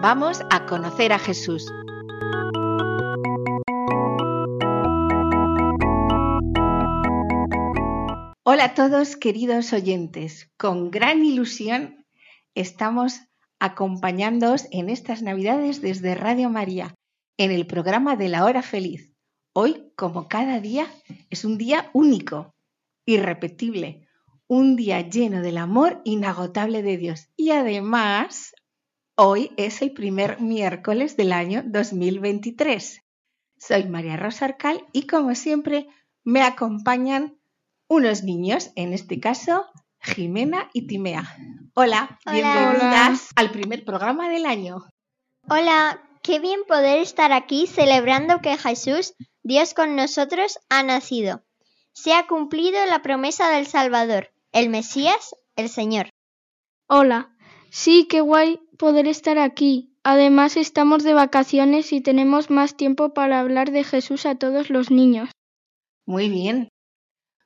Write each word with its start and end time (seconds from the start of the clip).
vamos 0.00 0.40
a 0.50 0.66
conocer 0.66 1.12
a 1.12 1.18
Jesús. 1.18 1.66
Hola 8.44 8.64
a 8.64 8.74
todos, 8.74 9.16
queridos 9.16 9.72
oyentes. 9.72 10.50
Con 10.56 10.90
gran 10.90 11.24
ilusión 11.24 12.06
estamos 12.54 13.20
acompañándoos 13.58 14.66
en 14.70 14.90
estas 14.90 15.22
Navidades 15.22 15.80
desde 15.80 16.14
Radio 16.14 16.50
María, 16.50 16.94
en 17.38 17.50
el 17.50 17.66
programa 17.66 18.16
de 18.16 18.28
la 18.28 18.44
hora 18.44 18.62
feliz. 18.62 19.12
Hoy, 19.54 19.92
como 19.96 20.28
cada 20.28 20.60
día, 20.60 20.86
es 21.30 21.44
un 21.44 21.58
día 21.58 21.90
único, 21.92 22.54
irrepetible, 23.06 24.08
un 24.46 24.76
día 24.76 25.00
lleno 25.00 25.40
del 25.40 25.58
amor 25.58 26.00
inagotable 26.04 26.82
de 26.82 26.96
Dios. 26.96 27.28
Y 27.36 27.50
además, 27.50 28.53
hoy 29.16 29.52
es 29.56 29.82
el 29.82 29.92
primer 29.92 30.40
miércoles 30.40 31.16
del 31.16 31.32
año 31.32 31.62
2023. 31.64 33.02
Soy 33.58 33.84
María 33.84 34.16
Rosa 34.16 34.46
Arcal 34.46 34.84
y 34.92 35.06
como 35.06 35.34
siempre 35.34 35.88
me 36.24 36.42
acompañan 36.42 37.38
unos 37.88 38.22
niños, 38.22 38.70
en 38.76 38.92
este 38.92 39.20
caso 39.20 39.66
Jimena 40.00 40.70
y 40.72 40.86
Timea. 40.86 41.36
Hola, 41.74 42.18
bienvenidas 42.24 43.30
al 43.36 43.50
primer 43.50 43.84
programa 43.84 44.28
del 44.28 44.46
año. 44.46 44.84
Hola, 45.48 46.02
qué 46.22 46.40
bien 46.40 46.60
poder 46.66 46.98
estar 46.98 47.32
aquí 47.32 47.66
celebrando 47.66 48.40
que 48.40 48.56
Jesús, 48.56 49.14
Dios 49.42 49.74
con 49.74 49.96
nosotros, 49.96 50.58
ha 50.68 50.82
nacido. 50.82 51.42
Se 51.92 52.12
ha 52.12 52.26
cumplido 52.26 52.84
la 52.86 53.02
promesa 53.02 53.50
del 53.50 53.66
Salvador 53.66 54.34
el 54.54 54.68
Mesías, 54.68 55.34
el 55.56 55.68
Señor. 55.68 56.10
Hola, 56.86 57.36
sí, 57.70 58.06
qué 58.08 58.20
guay 58.20 58.60
poder 58.78 59.08
estar 59.08 59.38
aquí. 59.38 59.96
Además 60.02 60.56
estamos 60.56 61.02
de 61.04 61.14
vacaciones 61.14 61.92
y 61.92 62.00
tenemos 62.00 62.50
más 62.50 62.76
tiempo 62.76 63.14
para 63.14 63.40
hablar 63.40 63.70
de 63.70 63.84
Jesús 63.84 64.26
a 64.26 64.34
todos 64.34 64.70
los 64.70 64.90
niños. 64.90 65.30
Muy 66.06 66.28
bien. 66.28 66.68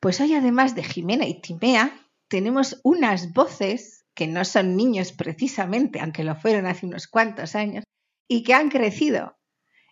Pues 0.01 0.21
hoy 0.21 0.35
además 0.35 0.75
de 0.75 0.83
Jimena 0.83 1.27
y 1.27 1.41
Timea, 1.41 1.93
tenemos 2.29 2.81
unas 2.83 3.33
voces 3.33 4.05
que 4.15 4.27
no 4.27 4.45
son 4.45 4.77
niños 4.77 5.13
precisamente, 5.13 6.01
aunque 6.01 6.25
lo 6.25 6.35
fueron 6.35 6.67
hace 6.67 6.87
unos 6.87 7.07
cuantos 7.07 7.55
años, 7.55 7.85
y 8.29 8.43
que 8.43 8.55
han 8.55 8.69
crecido 8.69 9.37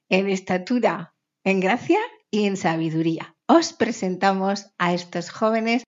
en 0.08 0.28
estatura, 0.28 1.14
en 1.44 1.60
gracia 1.60 1.98
y 2.30 2.46
en 2.46 2.56
sabiduría. 2.56 3.36
Os 3.46 3.72
presentamos 3.72 4.72
a 4.78 4.94
estos 4.94 5.30
jóvenes 5.30 5.84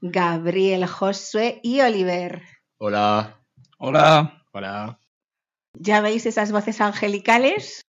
Gabriel, 0.00 0.86
Josué 0.86 1.60
y 1.62 1.80
Oliver. 1.80 2.42
Hola. 2.78 3.42
Hola. 3.78 4.44
Hola. 4.52 4.99
¿Ya 5.74 6.00
veis 6.00 6.26
esas 6.26 6.52
voces 6.52 6.80
angelicales? 6.80 7.82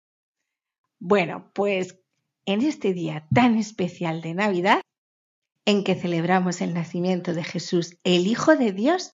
Bueno, 0.99 1.51
pues 1.55 1.99
en 2.47 2.63
este 2.63 2.93
día 2.93 3.27
tan 3.35 3.57
especial 3.57 4.21
de 4.23 4.35
Navidad, 4.35 4.83
en 5.67 5.85
que 5.85 5.95
celebramos 5.95 6.61
el 6.61 6.75
nacimiento 6.75 7.33
de 7.33 7.45
Jesús, 7.45 7.99
el 8.05 8.27
Hijo 8.27 8.57
de 8.57 8.73
Dios, 8.73 9.13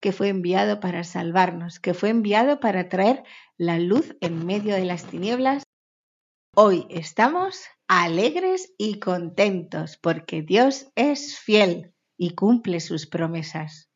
que 0.00 0.12
fue 0.12 0.28
enviado 0.28 0.80
para 0.80 1.04
salvarnos, 1.04 1.78
que 1.78 1.94
fue 1.94 2.08
enviado 2.08 2.58
para 2.58 2.88
traer 2.88 3.22
la 3.58 3.78
luz 3.78 4.16
en 4.20 4.46
medio 4.46 4.74
de 4.74 4.84
las 4.84 5.04
tinieblas, 5.04 5.62
hoy 6.56 6.86
estamos 6.88 7.64
alegres 7.86 8.72
y 8.78 8.98
contentos 8.98 9.98
porque 9.98 10.42
Dios 10.42 10.90
es 10.94 11.38
fiel 11.38 11.92
y 12.16 12.34
cumple 12.34 12.80
sus 12.80 13.06
promesas. 13.06 13.90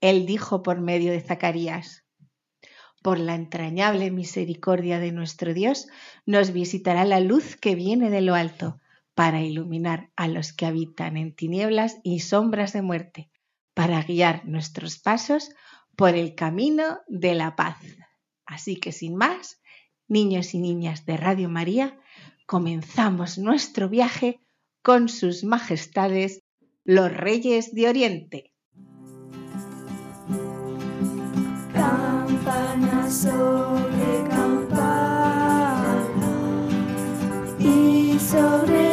Él 0.00 0.26
dijo 0.26 0.62
por 0.62 0.80
medio 0.80 1.12
de 1.12 1.20
Zacarías, 1.20 2.05
por 3.06 3.20
la 3.20 3.36
entrañable 3.36 4.10
misericordia 4.10 4.98
de 4.98 5.12
nuestro 5.12 5.54
Dios, 5.54 5.86
nos 6.26 6.52
visitará 6.52 7.04
la 7.04 7.20
luz 7.20 7.54
que 7.54 7.76
viene 7.76 8.10
de 8.10 8.20
lo 8.20 8.34
alto 8.34 8.80
para 9.14 9.42
iluminar 9.42 10.10
a 10.16 10.26
los 10.26 10.52
que 10.52 10.66
habitan 10.66 11.16
en 11.16 11.32
tinieblas 11.32 12.00
y 12.02 12.18
sombras 12.18 12.72
de 12.72 12.82
muerte, 12.82 13.30
para 13.74 14.02
guiar 14.02 14.44
nuestros 14.44 14.98
pasos 14.98 15.50
por 15.94 16.16
el 16.16 16.34
camino 16.34 16.98
de 17.06 17.36
la 17.36 17.54
paz. 17.54 17.76
Así 18.44 18.74
que 18.74 18.90
sin 18.90 19.14
más, 19.14 19.62
niños 20.08 20.52
y 20.52 20.58
niñas 20.58 21.06
de 21.06 21.16
Radio 21.16 21.48
María, 21.48 22.00
comenzamos 22.44 23.38
nuestro 23.38 23.88
viaje 23.88 24.40
con 24.82 25.08
sus 25.08 25.44
majestades 25.44 26.42
los 26.82 27.12
Reyes 27.12 27.72
de 27.72 27.88
Oriente. 27.88 28.55
Sobre 33.10 34.28
campana 34.28 35.86
y 37.58 38.18
sobre 38.18 38.85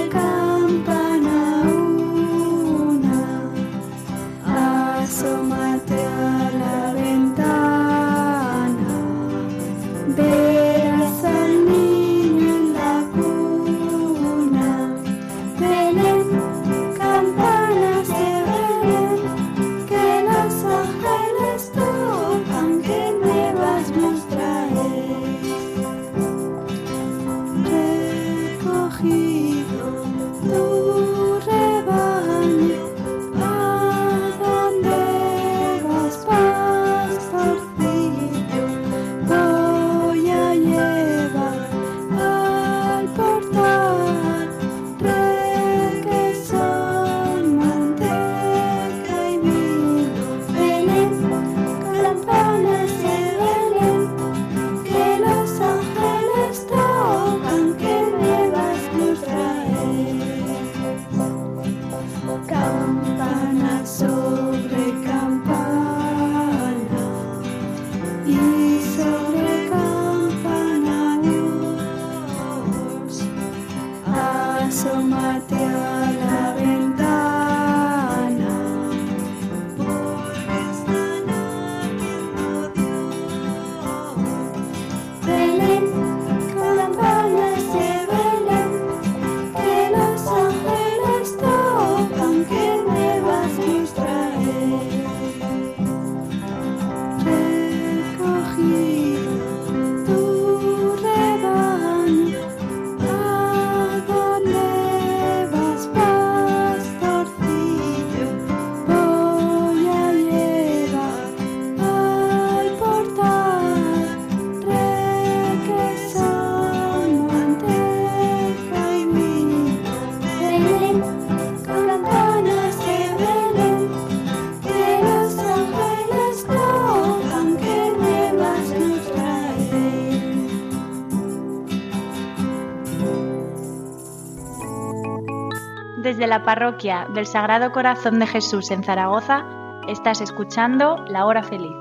la 136.34 136.44
parroquia 136.44 137.06
del 137.14 137.28
Sagrado 137.28 137.72
Corazón 137.72 138.18
de 138.18 138.26
Jesús 138.26 138.72
en 138.72 138.84
Zaragoza, 138.84 139.46
estás 139.88 140.20
escuchando 140.20 141.06
La 141.08 141.28
Hora 141.28 141.44
Feliz, 141.44 141.76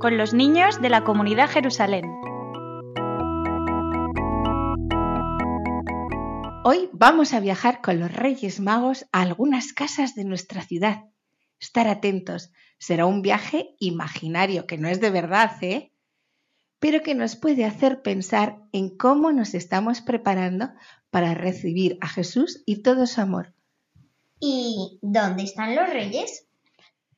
con 0.00 0.18
los 0.18 0.34
niños 0.34 0.82
de 0.82 0.88
la 0.88 1.04
comunidad 1.04 1.48
Jerusalén. 1.48 2.10
Hoy 6.64 6.90
vamos 6.92 7.32
a 7.32 7.38
viajar 7.38 7.80
con 7.80 8.00
los 8.00 8.12
Reyes 8.12 8.58
Magos 8.58 9.06
a 9.12 9.20
algunas 9.20 9.72
casas 9.72 10.16
de 10.16 10.24
nuestra 10.24 10.62
ciudad. 10.62 11.04
Estar 11.60 11.86
atentos, 11.86 12.52
será 12.78 13.06
un 13.06 13.22
viaje 13.22 13.76
imaginario, 13.78 14.66
que 14.66 14.78
no 14.78 14.88
es 14.88 15.00
de 15.00 15.10
verdad, 15.10 15.52
¿eh? 15.60 15.92
Pero 16.80 17.02
que 17.02 17.14
nos 17.14 17.36
puede 17.36 17.64
hacer 17.64 18.02
pensar 18.02 18.58
en 18.72 18.96
cómo 18.96 19.30
nos 19.30 19.54
estamos 19.54 20.00
preparando 20.00 20.70
para 21.10 21.34
recibir 21.34 21.98
a 22.00 22.08
Jesús 22.08 22.64
y 22.66 22.82
todo 22.82 23.06
su 23.06 23.20
amor. 23.20 23.54
¿Y 24.44 24.98
dónde 25.02 25.44
están 25.44 25.76
los 25.76 25.88
reyes? 25.88 26.48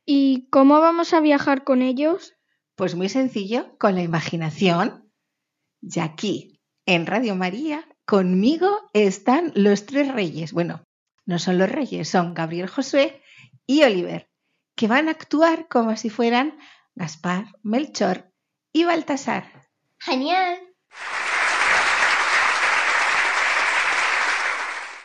¿Y 0.05 0.47
cómo 0.51 0.81
vamos 0.81 1.15
a 1.15 1.21
viajar 1.21 1.65
con 1.65 1.81
ellos? 1.81 2.35
Pues 2.75 2.97
muy 2.97 3.09
sencillo, 3.09 3.79
con 3.79 3.95
la 3.95 4.03
imaginación. 4.03 5.11
Y 5.81 6.01
aquí, 6.01 6.61
en 6.85 7.07
Radio 7.07 7.35
María, 7.35 7.89
conmigo 8.05 8.91
están 8.93 9.53
los 9.55 9.87
tres 9.87 10.13
reyes. 10.13 10.53
Bueno, 10.53 10.85
no 11.25 11.39
son 11.39 11.57
los 11.57 11.71
reyes, 11.71 12.11
son 12.11 12.35
Gabriel 12.35 12.69
Josué 12.69 13.23
y 13.67 13.85
Oliver, 13.85 14.29
que 14.77 14.87
van 14.87 15.09
a 15.09 15.13
actuar 15.13 15.67
como 15.67 15.97
si 15.97 16.11
fueran 16.11 16.59
Gaspar, 16.95 17.47
Melchor 17.63 18.31
y 18.71 18.85
Baltasar. 18.85 19.51
Genial. 19.99 20.59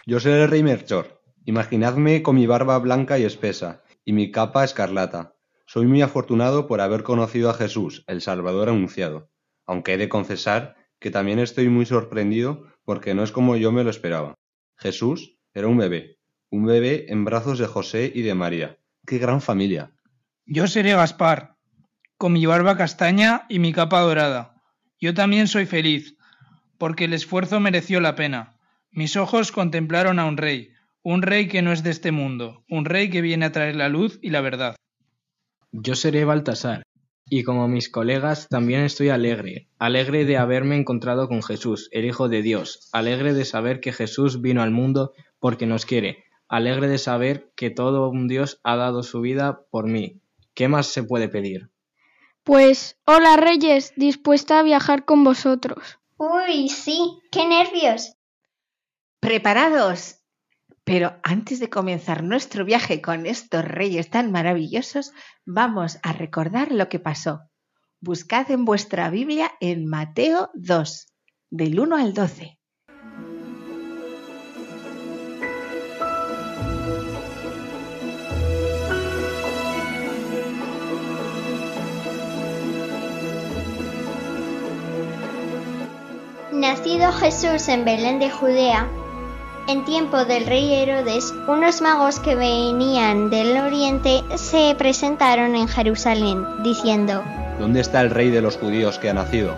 Yo 0.06 0.20
seré 0.20 0.44
el 0.44 0.50
rey 0.50 0.64
Melchor. 0.64 1.19
Imaginadme 1.50 2.22
con 2.22 2.36
mi 2.36 2.46
barba 2.46 2.78
blanca 2.78 3.18
y 3.18 3.24
espesa, 3.24 3.82
y 4.06 4.14
mi 4.14 4.30
capa 4.30 4.64
escarlata. 4.64 5.34
Soy 5.66 5.88
muy 5.88 6.04
afortunado 6.04 6.68
por 6.68 6.80
haber 6.80 7.02
conocido 7.02 7.50
a 7.50 7.56
Jesús, 7.56 8.04
el 8.06 8.22
Salvador 8.22 8.70
anunciado, 8.70 9.32
aunque 9.66 9.96
he 9.96 9.98
de 9.98 10.10
confesar 10.10 10.76
que 11.00 11.10
también 11.10 11.40
estoy 11.40 11.68
muy 11.68 11.88
sorprendido 11.88 12.68
porque 12.86 13.16
no 13.16 13.24
es 13.24 13.32
como 13.32 13.56
yo 13.56 13.72
me 13.72 13.84
lo 13.84 13.90
esperaba. 13.90 14.36
Jesús 14.78 15.40
era 15.56 15.68
un 15.68 15.80
bebé, 15.80 16.20
un 16.52 16.68
bebé 16.68 17.08
en 17.10 17.26
brazos 17.26 17.58
de 17.58 17.66
José 17.66 18.12
y 18.14 18.22
de 18.22 18.36
María. 18.36 18.78
¡Qué 19.08 19.18
gran 19.18 19.42
familia! 19.42 19.92
Yo 20.46 20.68
seré 20.68 20.94
Gaspar, 20.94 21.56
con 22.20 22.34
mi 22.34 22.46
barba 22.46 22.78
castaña 22.78 23.48
y 23.50 23.58
mi 23.58 23.74
capa 23.74 24.02
dorada. 24.02 24.62
Yo 25.00 25.16
también 25.16 25.48
soy 25.48 25.66
feliz, 25.66 26.16
porque 26.78 27.06
el 27.06 27.14
esfuerzo 27.14 27.60
mereció 27.60 28.02
la 28.02 28.14
pena. 28.14 28.60
Mis 28.92 29.16
ojos 29.16 29.52
contemplaron 29.52 30.20
a 30.20 30.26
un 30.26 30.38
rey, 30.38 30.74
un 31.12 31.24
rey 31.24 31.48
que 31.48 31.64
no 31.64 31.74
es 31.74 31.82
de 31.82 31.90
este 31.90 32.12
mundo, 32.12 32.64
un 32.70 32.86
rey 32.86 33.10
que 33.10 33.22
viene 33.22 33.48
a 33.48 33.52
traer 33.52 33.76
la 33.76 33.90
luz 33.90 34.20
y 34.22 34.30
la 34.30 34.42
verdad. 34.42 34.76
Yo 35.72 35.96
seré 35.96 36.24
Baltasar, 36.24 36.84
y 37.28 37.42
como 37.42 37.68
mis 37.68 37.90
colegas 37.90 38.48
también 38.48 38.82
estoy 38.82 39.10
alegre, 39.10 39.70
alegre 39.80 40.26
de 40.26 40.38
haberme 40.38 40.76
encontrado 40.76 41.28
con 41.28 41.42
Jesús, 41.42 41.90
el 41.94 42.06
Hijo 42.06 42.30
de 42.30 42.44
Dios, 42.44 42.90
alegre 42.92 43.34
de 43.34 43.44
saber 43.44 43.80
que 43.80 43.92
Jesús 43.92 44.40
vino 44.40 44.62
al 44.62 44.70
mundo 44.70 45.14
porque 45.40 45.66
nos 45.66 45.88
quiere, 45.88 46.26
alegre 46.48 46.88
de 46.88 47.00
saber 47.00 47.52
que 47.56 47.72
todo 47.72 48.08
un 48.10 48.28
Dios 48.28 48.60
ha 48.64 48.76
dado 48.76 49.02
su 49.02 49.20
vida 49.20 49.62
por 49.72 49.88
mí. 49.88 50.22
¿Qué 50.54 50.68
más 50.68 50.86
se 50.86 51.02
puede 51.02 51.28
pedir? 51.28 51.72
Pues, 52.44 53.00
hola 53.06 53.36
Reyes, 53.36 53.94
dispuesta 53.96 54.60
a 54.60 54.64
viajar 54.64 55.06
con 55.06 55.24
vosotros. 55.24 55.98
Uy, 56.18 56.70
sí, 56.70 57.18
qué 57.32 57.48
nervios. 57.48 58.14
¿Preparados? 59.20 60.19
Pero 60.90 61.20
antes 61.22 61.60
de 61.60 61.70
comenzar 61.70 62.24
nuestro 62.24 62.66
viaje 62.66 63.00
con 63.00 63.28
estos 63.28 63.64
reyes 63.64 64.10
tan 64.10 64.32
maravillosos, 64.32 65.12
vamos 65.46 66.00
a 66.02 66.14
recordar 66.14 66.72
lo 66.72 66.90
que 66.90 66.98
pasó. 66.98 67.42
Buscad 68.02 68.50
en 68.50 68.66
vuestra 68.66 69.12
Biblia 69.12 69.52
en 69.60 69.86
Mateo 69.86 70.50
2, 70.56 71.06
del 71.52 71.80
1 71.80 71.96
al 71.96 72.14
12. 72.16 72.58
Nacido 86.52 87.12
Jesús 87.12 87.68
en 87.68 87.86
Belén 87.86 88.18
de 88.18 88.32
Judea, 88.32 88.90
en 89.70 89.86
tiempo 89.86 90.26
del 90.26 90.48
rey 90.48 90.74
Herodes, 90.74 91.32
unos 91.48 91.80
magos 91.80 92.20
que 92.20 92.34
venían 92.34 93.30
del 93.30 93.56
oriente 93.56 94.24
se 94.36 94.74
presentaron 94.76 95.56
en 95.56 95.68
Jerusalén, 95.68 96.44
diciendo, 96.64 97.24
¿Dónde 97.60 97.80
está 97.80 98.02
el 98.02 98.10
rey 98.10 98.32
de 98.32 98.42
los 98.42 98.58
judíos 98.58 98.98
que 98.98 99.12
ha 99.12 99.14
nacido? 99.14 99.56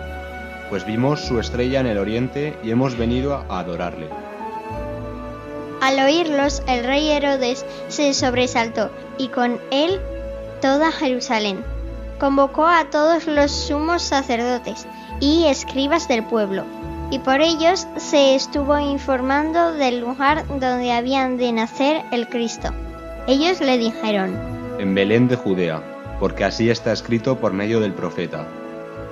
Pues 0.68 0.84
vimos 0.84 1.20
su 1.20 1.40
estrella 1.40 1.80
en 1.80 1.86
el 1.86 1.96
oriente 1.96 2.58
y 2.62 2.70
hemos 2.72 2.98
venido 2.98 3.42
a 3.48 3.60
adorarle. 3.60 4.10
Al 5.80 5.98
oírlos, 5.98 6.62
el 6.68 6.84
rey 6.84 7.08
Herodes 7.08 7.64
se 7.88 8.12
sobresaltó 8.12 8.90
y 9.16 9.28
con 9.28 9.58
él 9.70 9.98
toda 10.60 10.92
Jerusalén. 10.92 11.64
Convocó 12.20 12.66
a 12.66 12.90
todos 12.90 13.26
los 13.26 13.50
sumos 13.50 14.02
sacerdotes 14.02 14.86
y 15.20 15.46
escribas 15.46 16.06
del 16.06 16.22
pueblo, 16.22 16.64
y 17.12 17.18
por 17.18 17.42
ellos 17.42 17.86
se 17.98 18.34
estuvo 18.34 18.78
informando 18.78 19.72
del 19.74 20.00
lugar 20.00 20.46
donde 20.48 20.92
habían 20.92 21.36
de 21.36 21.52
nacer 21.52 22.02
el 22.10 22.26
Cristo. 22.26 22.70
Ellos 23.26 23.60
le 23.60 23.76
dijeron, 23.76 24.34
En 24.78 24.94
Belén 24.94 25.28
de 25.28 25.36
Judea, 25.36 25.82
porque 26.18 26.44
así 26.44 26.70
está 26.70 26.90
escrito 26.90 27.36
por 27.36 27.52
medio 27.52 27.80
del 27.80 27.92
profeta. 27.92 28.46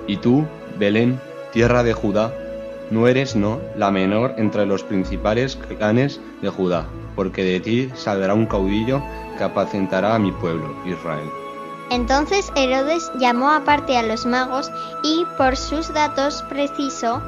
Y 0.07 0.17
tú, 0.17 0.47
Belén, 0.79 1.21
tierra 1.53 1.83
de 1.83 1.93
Judá, 1.93 2.33
no 2.91 3.07
eres, 3.07 3.37
no, 3.37 3.61
la 3.77 3.91
menor 3.91 4.33
entre 4.39 4.65
los 4.65 4.83
principales 4.83 5.57
clanes 5.57 6.23
de 6.41 6.49
Judá, 6.49 6.87
porque 7.15 7.45
de 7.45 7.61
ti 7.61 7.91
saldrá 7.95 8.33
un 8.33 8.47
caudillo 8.47 9.03
que 9.37 9.45
apacentará 9.45 10.15
a 10.15 10.19
mi 10.19 10.33
pueblo, 10.33 10.75
Israel. 10.87 11.29
Entonces 11.91 12.51
Herodes 12.57 13.11
llamó 13.19 13.51
aparte 13.51 13.99
a 13.99 14.03
los 14.03 14.25
magos 14.25 14.71
y 15.03 15.27
por 15.37 15.57
sus 15.57 15.93
datos 15.93 16.43
precisó 16.49 17.21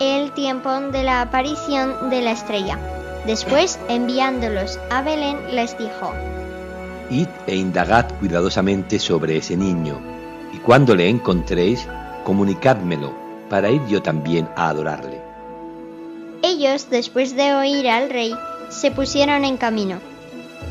el 0.00 0.32
tiempo 0.32 0.70
de 0.70 1.02
la 1.02 1.20
aparición 1.20 2.10
de 2.10 2.22
la 2.22 2.32
estrella. 2.32 2.78
Después, 3.26 3.78
enviándolos 3.88 4.78
a 4.90 5.02
Belén, 5.02 5.38
les 5.54 5.76
dijo, 5.78 6.12
Id 7.10 7.28
e 7.46 7.56
indagad 7.56 8.06
cuidadosamente 8.18 8.98
sobre 8.98 9.36
ese 9.36 9.56
niño, 9.56 10.00
y 10.52 10.58
cuando 10.58 10.94
le 10.94 11.08
encontréis, 11.08 11.86
comunicádmelo, 12.24 13.12
para 13.48 13.70
ir 13.70 13.84
yo 13.86 14.02
también 14.02 14.48
a 14.56 14.68
adorarle. 14.70 15.20
Ellos, 16.42 16.88
después 16.90 17.36
de 17.36 17.54
oír 17.54 17.88
al 17.88 18.10
rey, 18.10 18.34
se 18.68 18.90
pusieron 18.90 19.44
en 19.44 19.56
camino. 19.56 19.98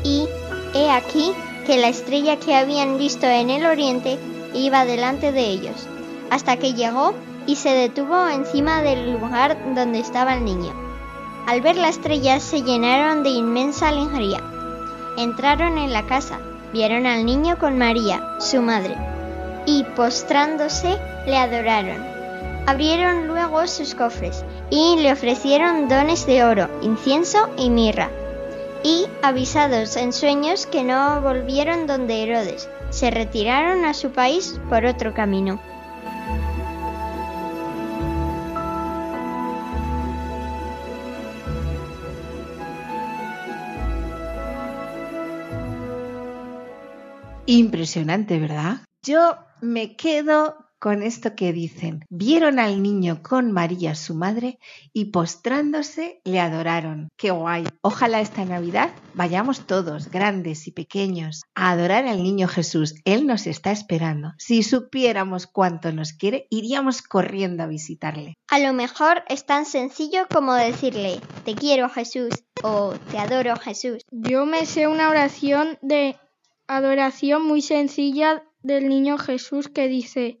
Y 0.02 0.26
he 0.74 0.90
aquí 0.90 1.32
que 1.66 1.78
la 1.78 1.88
estrella 1.88 2.36
que 2.38 2.54
habían 2.54 2.98
visto 2.98 3.26
en 3.26 3.50
el 3.50 3.64
oriente 3.64 4.18
iba 4.54 4.84
delante 4.84 5.32
de 5.32 5.46
ellos, 5.46 5.86
hasta 6.30 6.56
que 6.58 6.74
llegó 6.74 7.14
y 7.46 7.56
se 7.56 7.70
detuvo 7.70 8.28
encima 8.28 8.82
del 8.82 9.12
lugar 9.12 9.74
donde 9.74 10.00
estaba 10.00 10.34
el 10.34 10.44
niño. 10.44 10.72
Al 11.46 11.60
ver 11.60 11.76
la 11.76 11.88
estrella 11.88 12.40
se 12.40 12.62
llenaron 12.62 13.22
de 13.22 13.30
inmensa 13.30 13.88
alegría. 13.88 14.40
Entraron 15.18 15.78
en 15.78 15.92
la 15.92 16.06
casa, 16.06 16.38
vieron 16.72 17.06
al 17.06 17.26
niño 17.26 17.58
con 17.58 17.78
María, 17.78 18.36
su 18.40 18.62
madre, 18.62 18.96
y 19.66 19.84
postrándose 19.94 20.98
le 21.26 21.36
adoraron. 21.36 22.02
Abrieron 22.66 23.26
luego 23.26 23.66
sus 23.66 23.94
cofres 23.94 24.42
y 24.70 24.96
le 24.96 25.12
ofrecieron 25.12 25.88
dones 25.88 26.26
de 26.26 26.44
oro, 26.44 26.68
incienso 26.80 27.50
y 27.58 27.68
mirra. 27.68 28.10
Y, 28.82 29.06
avisados 29.22 29.96
en 29.96 30.12
sueños 30.12 30.66
que 30.66 30.82
no 30.82 31.20
volvieron 31.20 31.86
donde 31.86 32.22
Herodes, 32.22 32.68
se 32.90 33.10
retiraron 33.10 33.84
a 33.84 33.92
su 33.92 34.10
país 34.10 34.58
por 34.68 34.84
otro 34.84 35.12
camino. 35.14 35.60
Impresionante, 47.46 48.38
¿verdad? 48.38 48.80
Yo 49.02 49.36
me 49.60 49.96
quedo 49.96 50.56
con 50.78 51.02
esto 51.02 51.34
que 51.34 51.52
dicen, 51.52 52.04
vieron 52.08 52.58
al 52.58 52.82
niño 52.82 53.22
con 53.22 53.52
María 53.52 53.94
su 53.94 54.14
madre 54.14 54.58
y 54.92 55.06
postrándose 55.06 56.20
le 56.24 56.40
adoraron. 56.40 57.08
¡Qué 57.16 57.30
guay! 57.30 57.64
Ojalá 57.82 58.20
esta 58.20 58.44
Navidad 58.44 58.90
vayamos 59.14 59.66
todos, 59.66 60.10
grandes 60.10 60.66
y 60.66 60.72
pequeños, 60.72 61.42
a 61.54 61.70
adorar 61.70 62.06
al 62.06 62.22
niño 62.22 62.48
Jesús. 62.48 62.94
Él 63.04 63.26
nos 63.26 63.46
está 63.46 63.72
esperando. 63.72 64.32
Si 64.38 64.62
supiéramos 64.62 65.46
cuánto 65.46 65.92
nos 65.92 66.12
quiere, 66.12 66.46
iríamos 66.50 67.02
corriendo 67.02 67.62
a 67.62 67.66
visitarle. 67.66 68.34
A 68.48 68.58
lo 68.58 68.72
mejor 68.72 69.22
es 69.28 69.44
tan 69.46 69.66
sencillo 69.66 70.26
como 70.32 70.54
decirle, 70.54 71.20
te 71.44 71.54
quiero 71.54 71.88
Jesús 71.88 72.44
o 72.62 72.94
te 73.10 73.18
adoro 73.18 73.56
Jesús. 73.56 74.02
Yo 74.10 74.46
me 74.46 74.64
sé 74.66 74.86
una 74.86 75.10
oración 75.10 75.78
de 75.82 76.16
adoración 76.66 77.46
muy 77.46 77.62
sencilla 77.62 78.42
del 78.62 78.88
niño 78.88 79.18
Jesús 79.18 79.68
que 79.68 79.88
dice, 79.88 80.38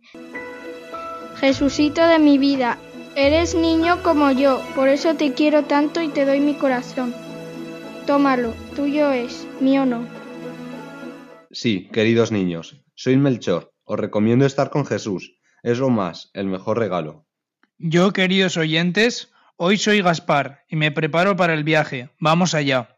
Jesucito 1.36 2.06
de 2.06 2.18
mi 2.18 2.38
vida, 2.38 2.78
eres 3.16 3.54
niño 3.54 4.02
como 4.02 4.30
yo, 4.30 4.62
por 4.74 4.88
eso 4.88 5.14
te 5.14 5.34
quiero 5.34 5.64
tanto 5.64 6.00
y 6.00 6.08
te 6.08 6.24
doy 6.24 6.40
mi 6.40 6.54
corazón. 6.54 7.14
Tómalo, 8.06 8.54
tuyo 8.74 9.12
es, 9.12 9.46
mío 9.60 9.86
no. 9.86 10.06
Sí, 11.50 11.88
queridos 11.92 12.32
niños, 12.32 12.82
soy 12.94 13.16
Melchor. 13.16 13.72
Os 13.84 14.00
recomiendo 14.00 14.46
estar 14.46 14.70
con 14.70 14.86
Jesús. 14.86 15.38
Es 15.62 15.78
lo 15.78 15.90
más, 15.90 16.30
el 16.32 16.46
mejor 16.46 16.78
regalo. 16.78 17.26
Yo, 17.78 18.12
queridos 18.12 18.56
oyentes, 18.56 19.30
hoy 19.56 19.76
soy 19.76 20.00
Gaspar 20.00 20.64
y 20.68 20.76
me 20.76 20.90
preparo 20.90 21.36
para 21.36 21.54
el 21.54 21.64
viaje. 21.64 22.10
Vamos 22.18 22.54
allá. 22.54 22.96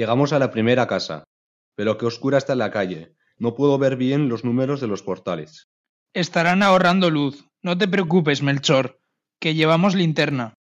Llegamos 0.00 0.32
a 0.32 0.38
la 0.38 0.50
primera 0.50 0.86
casa, 0.86 1.24
pero 1.76 1.98
qué 1.98 2.06
oscura 2.06 2.38
está 2.38 2.54
la 2.54 2.70
calle. 2.70 3.16
No 3.36 3.54
puedo 3.54 3.76
ver 3.76 3.96
bien 3.96 4.30
los 4.30 4.46
números 4.46 4.80
de 4.80 4.86
los 4.86 5.02
portales. 5.02 5.68
Estarán 6.14 6.62
ahorrando 6.62 7.10
luz. 7.10 7.44
No 7.60 7.76
te 7.76 7.86
preocupes, 7.86 8.42
Melchor, 8.42 8.98
que 9.38 9.52
llevamos 9.54 9.94
linterna. 9.94 10.54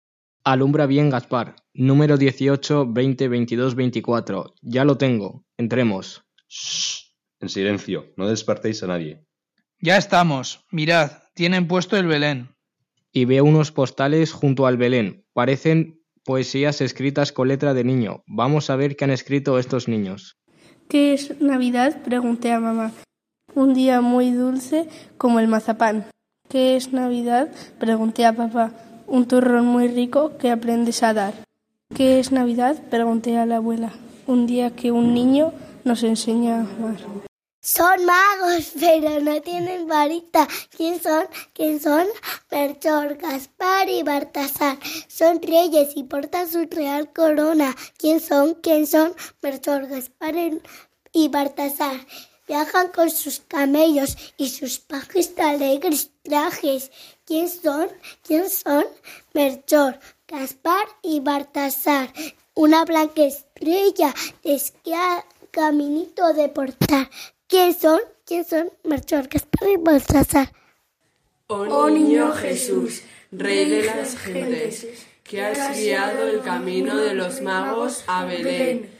Alumbra 0.42 0.86
bien, 0.86 1.08
Gaspar. 1.08 1.54
Número 1.72 2.16
18, 2.16 2.92
20, 2.92 3.28
22, 3.28 3.76
24. 3.76 4.54
Ya 4.60 4.84
lo 4.84 4.98
tengo. 4.98 5.44
Entremos. 5.56 6.24
Shh. 6.48 7.12
En 7.38 7.48
silencio, 7.48 8.12
no 8.16 8.26
despertéis 8.26 8.82
a 8.82 8.88
nadie. 8.88 9.24
Ya 9.78 9.98
estamos. 9.98 10.64
Mirad, 10.72 11.12
tienen 11.34 11.68
puesto 11.68 11.96
el 11.96 12.08
Belén. 12.08 12.56
Y 13.12 13.24
veo 13.24 13.44
unos 13.44 13.70
postales 13.70 14.32
junto 14.32 14.66
al 14.66 14.78
Belén. 14.78 15.24
Parecen 15.32 15.97
poesías 16.28 16.82
escritas 16.82 17.32
con 17.32 17.48
letra 17.48 17.72
de 17.72 17.84
niño. 17.84 18.22
Vamos 18.26 18.68
a 18.68 18.76
ver 18.76 18.96
qué 18.96 19.06
han 19.06 19.10
escrito 19.10 19.58
estos 19.58 19.88
niños. 19.88 20.36
¿Qué 20.86 21.14
es 21.14 21.40
Navidad? 21.40 22.02
Pregunté 22.02 22.52
a 22.52 22.60
mamá. 22.60 22.92
Un 23.54 23.72
día 23.72 24.02
muy 24.02 24.32
dulce 24.32 24.90
como 25.16 25.40
el 25.40 25.48
mazapán. 25.48 26.04
¿Qué 26.50 26.76
es 26.76 26.92
Navidad? 26.92 27.48
Pregunté 27.78 28.26
a 28.26 28.36
papá. 28.36 28.72
Un 29.06 29.26
turrón 29.26 29.64
muy 29.64 29.88
rico 29.88 30.36
que 30.36 30.50
aprendes 30.50 31.02
a 31.02 31.14
dar. 31.14 31.32
¿Qué 31.96 32.20
es 32.20 32.30
Navidad? 32.30 32.76
Pregunté 32.90 33.38
a 33.38 33.46
la 33.46 33.56
abuela. 33.56 33.94
Un 34.26 34.46
día 34.46 34.76
que 34.76 34.92
un 34.92 35.14
niño 35.14 35.54
nos 35.84 36.02
enseña 36.02 36.56
a 36.56 36.60
amar. 36.60 37.27
Son 37.60 38.04
magos, 38.04 38.72
pero 38.80 39.20
no 39.20 39.42
tienen 39.42 39.88
varita. 39.88 40.46
¿Quién 40.76 41.02
son? 41.02 41.26
¿Quién 41.52 41.80
son? 41.80 42.06
Melchor, 42.50 43.16
Gaspar 43.16 43.88
y 43.88 44.02
Baltasar. 44.04 44.78
Son 45.08 45.42
reyes 45.42 45.90
y 45.96 46.04
portan 46.04 46.48
su 46.48 46.66
real 46.70 47.12
corona. 47.12 47.74
¿Quién 47.98 48.20
son? 48.20 48.54
¿Quién 48.54 48.86
son? 48.86 49.14
Melchor, 49.42 49.88
Gaspar 49.88 50.34
y 51.12 51.28
Baltasar. 51.28 52.06
Viajan 52.46 52.88
con 52.88 53.10
sus 53.10 53.40
camellos 53.40 54.16
y 54.38 54.48
sus 54.48 54.78
pajes 54.78 55.34
de 55.34 55.42
alegres 55.42 56.10
trajes. 56.22 56.90
¿Quién 57.26 57.48
son? 57.48 57.88
¿Quién 58.22 58.48
son? 58.48 58.86
Melchor, 59.34 59.98
Gaspar 60.28 60.86
y 61.02 61.20
Baltasar. 61.20 62.12
Una 62.54 62.84
blanca 62.84 63.22
estrella 63.22 64.14
les 64.44 64.70
queda 64.70 65.24
caminito 65.50 66.32
de 66.32 66.48
portar. 66.48 67.10
¿Quién 67.48 67.72
son? 67.72 67.98
¿Quién 68.26 68.44
son? 68.44 68.70
Melchor, 68.84 69.26
Gaspar 69.26 69.70
y 69.70 69.76
Baltasar. 69.78 70.52
Oh 71.46 71.88
niño 71.88 72.30
Jesús, 72.32 73.00
Rey 73.32 73.64
de 73.70 73.84
las 73.84 74.18
gentes, 74.18 74.86
que 75.24 75.40
has 75.40 75.74
guiado 75.74 76.28
el 76.28 76.40
camino 76.40 76.98
de 76.98 77.14
los 77.14 77.40
magos 77.40 78.04
a 78.06 78.26
Belén. 78.26 78.90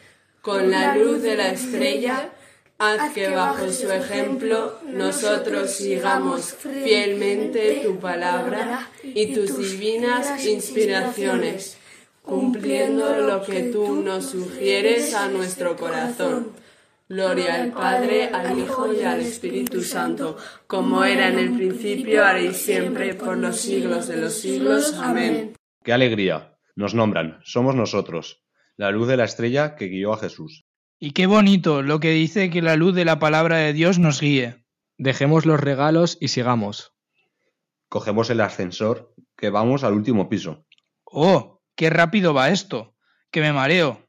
Con 0.40 0.70
la 0.70 0.96
luz 0.96 1.20
de 1.20 1.36
la 1.36 1.50
estrella, 1.50 2.30
haz 2.78 3.12
que 3.12 3.28
bajo 3.28 3.70
su 3.70 3.92
ejemplo 3.92 4.78
nosotros 4.86 5.72
sigamos 5.72 6.54
fielmente 6.54 7.82
tu 7.84 7.98
palabra 7.98 8.88
y 9.02 9.34
tus 9.34 9.58
divinas 9.58 10.42
inspiraciones, 10.46 11.76
cumpliendo 12.22 13.14
lo 13.14 13.44
que 13.44 13.64
tú 13.64 13.96
nos 13.96 14.24
sugieres 14.24 15.12
a 15.12 15.28
nuestro 15.28 15.76
corazón. 15.76 16.54
Gloria 17.10 17.54
al 17.54 17.72
Padre, 17.72 18.26
al 18.26 18.58
Hijo 18.58 18.92
y 18.92 19.02
al 19.02 19.20
Espíritu 19.20 19.80
Santo, 19.80 20.36
como 20.66 21.02
era 21.04 21.28
en 21.28 21.38
el 21.38 21.54
principio, 21.54 22.22
ahora 22.22 22.42
y 22.42 22.52
siempre, 22.52 23.14
por 23.14 23.38
los 23.38 23.58
siglos 23.58 24.08
de 24.08 24.18
los 24.18 24.34
siglos. 24.34 24.92
Amén. 24.92 25.54
¡Qué 25.82 25.94
alegría! 25.94 26.58
Nos 26.76 26.94
nombran, 26.94 27.40
somos 27.44 27.74
nosotros, 27.74 28.44
la 28.76 28.90
luz 28.90 29.08
de 29.08 29.16
la 29.16 29.24
estrella 29.24 29.74
que 29.74 29.86
guió 29.86 30.12
a 30.12 30.18
Jesús. 30.18 30.66
Y 30.98 31.12
qué 31.12 31.26
bonito 31.26 31.80
lo 31.80 31.98
que 31.98 32.10
dice 32.10 32.50
que 32.50 32.60
la 32.60 32.76
luz 32.76 32.94
de 32.94 33.06
la 33.06 33.18
palabra 33.18 33.56
de 33.56 33.72
Dios 33.72 33.98
nos 33.98 34.20
guíe. 34.20 34.66
Dejemos 34.98 35.46
los 35.46 35.60
regalos 35.60 36.18
y 36.20 36.28
sigamos. 36.28 36.92
Cogemos 37.88 38.28
el 38.28 38.42
ascensor, 38.42 39.14
que 39.34 39.48
vamos 39.48 39.82
al 39.82 39.94
último 39.94 40.28
piso. 40.28 40.66
¡Oh! 41.04 41.62
¡Qué 41.74 41.88
rápido 41.88 42.34
va 42.34 42.50
esto! 42.50 42.96
¡Que 43.30 43.40
me 43.40 43.54
mareo! 43.54 44.07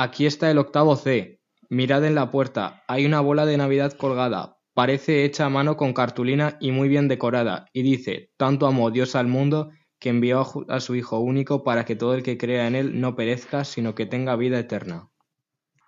Aquí 0.00 0.26
está 0.26 0.48
el 0.48 0.58
octavo 0.58 0.94
C. 0.94 1.40
Mirad 1.70 2.04
en 2.04 2.14
la 2.14 2.30
puerta. 2.30 2.84
Hay 2.86 3.04
una 3.04 3.20
bola 3.20 3.46
de 3.46 3.56
Navidad 3.56 3.94
colgada. 3.94 4.60
Parece 4.72 5.24
hecha 5.24 5.46
a 5.46 5.48
mano 5.48 5.76
con 5.76 5.92
cartulina 5.92 6.56
y 6.60 6.70
muy 6.70 6.88
bien 6.88 7.08
decorada. 7.08 7.66
Y 7.72 7.82
dice, 7.82 8.30
tanto 8.36 8.68
amó 8.68 8.92
Dios 8.92 9.16
al 9.16 9.26
mundo 9.26 9.72
que 9.98 10.10
envió 10.10 10.46
a 10.68 10.78
su 10.78 10.94
Hijo 10.94 11.18
único 11.18 11.64
para 11.64 11.84
que 11.84 11.96
todo 11.96 12.14
el 12.14 12.22
que 12.22 12.38
crea 12.38 12.68
en 12.68 12.76
Él 12.76 13.00
no 13.00 13.16
perezca, 13.16 13.64
sino 13.64 13.96
que 13.96 14.06
tenga 14.06 14.36
vida 14.36 14.60
eterna. 14.60 15.08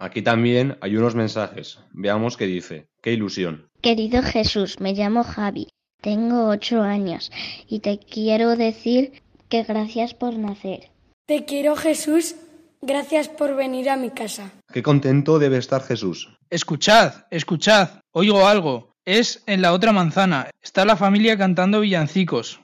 Aquí 0.00 0.22
también 0.22 0.76
hay 0.80 0.96
unos 0.96 1.14
mensajes. 1.14 1.78
Veamos 1.92 2.36
qué 2.36 2.46
dice. 2.46 2.88
¡Qué 3.02 3.12
ilusión! 3.12 3.70
Querido 3.80 4.24
Jesús, 4.24 4.80
me 4.80 4.92
llamo 4.92 5.22
Javi, 5.22 5.68
tengo 6.00 6.48
ocho 6.48 6.82
años 6.82 7.30
y 7.68 7.78
te 7.78 8.00
quiero 8.00 8.56
decir 8.56 9.22
que 9.48 9.62
gracias 9.62 10.14
por 10.14 10.34
nacer. 10.36 10.90
Te 11.26 11.44
quiero 11.44 11.76
Jesús, 11.76 12.34
gracias 12.82 13.28
por 13.28 13.54
venir 13.56 13.90
a 13.90 13.96
mi 13.96 14.10
casa. 14.10 14.50
¡Qué 14.72 14.82
contento 14.82 15.38
debe 15.38 15.58
estar 15.58 15.82
Jesús! 15.82 16.36
Escuchad, 16.50 17.26
escuchad, 17.30 18.00
oigo 18.12 18.46
algo. 18.46 18.94
Es 19.04 19.42
en 19.46 19.62
la 19.62 19.72
otra 19.72 19.92
manzana. 19.92 20.50
Está 20.62 20.84
la 20.84 20.96
familia 20.96 21.38
cantando 21.38 21.80
villancicos. 21.80 22.60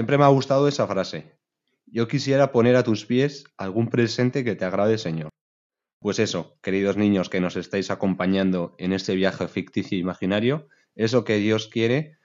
Siempre 0.00 0.16
me 0.16 0.24
ha 0.24 0.28
gustado 0.28 0.66
esa 0.66 0.86
frase. 0.86 1.36
Yo 1.84 2.08
quisiera 2.08 2.52
poner 2.52 2.74
a 2.76 2.82
tus 2.82 3.04
pies 3.04 3.44
algún 3.58 3.90
presente 3.90 4.44
que 4.44 4.56
te 4.56 4.64
agrade, 4.64 4.96
Señor. 4.96 5.28
Pues 5.98 6.18
eso, 6.18 6.56
queridos 6.62 6.96
niños 6.96 7.28
que 7.28 7.42
nos 7.42 7.54
estáis 7.54 7.90
acompañando 7.90 8.74
en 8.78 8.94
este 8.94 9.14
viaje 9.14 9.46
ficticio 9.46 9.98
e 9.98 10.00
imaginario, 10.00 10.68
eso 10.94 11.24
que 11.24 11.36
Dios 11.36 11.68
quiere 11.68 12.16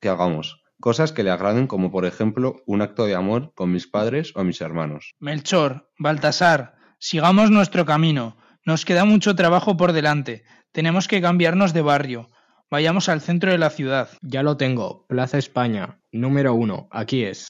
que 0.00 0.08
hagamos. 0.08 0.64
Cosas 0.80 1.12
que 1.12 1.22
le 1.22 1.30
agraden 1.30 1.68
como 1.68 1.92
por 1.92 2.04
ejemplo 2.04 2.64
un 2.66 2.82
acto 2.82 3.06
de 3.06 3.14
amor 3.14 3.52
con 3.54 3.70
mis 3.70 3.86
padres 3.86 4.32
o 4.34 4.42
mis 4.42 4.60
hermanos. 4.60 5.14
Melchor, 5.20 5.88
Baltasar, 6.00 6.74
sigamos 6.98 7.52
nuestro 7.52 7.86
camino. 7.86 8.38
Nos 8.64 8.84
queda 8.84 9.04
mucho 9.04 9.36
trabajo 9.36 9.76
por 9.76 9.92
delante. 9.92 10.42
Tenemos 10.72 11.06
que 11.06 11.20
cambiarnos 11.20 11.74
de 11.74 11.82
barrio. 11.82 12.28
Vayamos 12.72 13.08
al 13.08 13.20
centro 13.20 13.52
de 13.52 13.58
la 13.58 13.70
ciudad. 13.70 14.08
Ya 14.20 14.42
lo 14.42 14.56
tengo. 14.56 15.06
Plaza 15.06 15.38
España, 15.38 15.99
número 16.12 16.54
uno. 16.54 16.88
Aquí 16.90 17.24
es. 17.24 17.48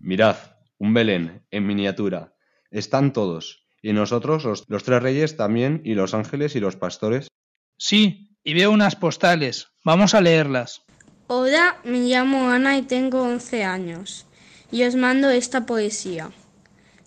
Mirad, 0.00 0.36
un 0.78 0.94
Belén, 0.94 1.44
en 1.50 1.66
miniatura. 1.66 2.34
Están 2.70 3.12
todos. 3.12 3.66
Y 3.82 3.92
nosotros, 3.92 4.44
los, 4.44 4.64
los 4.68 4.84
tres 4.84 5.02
reyes 5.02 5.36
también, 5.36 5.82
y 5.84 5.94
los 5.94 6.14
ángeles 6.14 6.56
y 6.56 6.60
los 6.60 6.76
pastores. 6.76 7.28
Sí, 7.76 8.36
y 8.42 8.54
veo 8.54 8.70
unas 8.70 8.96
postales. 8.96 9.68
Vamos 9.84 10.14
a 10.14 10.20
leerlas. 10.20 10.82
Hola, 11.26 11.76
me 11.84 11.98
llamo 11.98 12.50
Ana 12.50 12.78
y 12.78 12.82
tengo 12.82 13.22
11 13.22 13.64
años. 13.64 14.26
Y 14.70 14.84
os 14.84 14.94
mando 14.94 15.30
esta 15.30 15.66
poesía. 15.66 16.30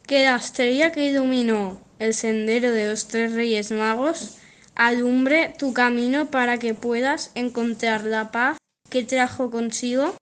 Que 0.05 0.25
la 0.25 0.35
estrella 0.35 0.91
que 0.91 1.09
iluminó 1.09 1.81
el 1.99 2.13
sendero 2.13 2.71
de 2.71 2.89
los 2.89 3.07
tres 3.07 3.33
reyes 3.33 3.71
magos 3.71 4.37
alumbre 4.87 5.53
tu 5.59 5.73
camino 5.73 6.31
para 6.31 6.57
que 6.57 6.73
puedas 6.73 7.31
encontrar 7.35 8.03
la 8.03 8.31
paz 8.31 8.57
que 8.89 9.03
trajo 9.03 9.51
consigo 9.51 10.15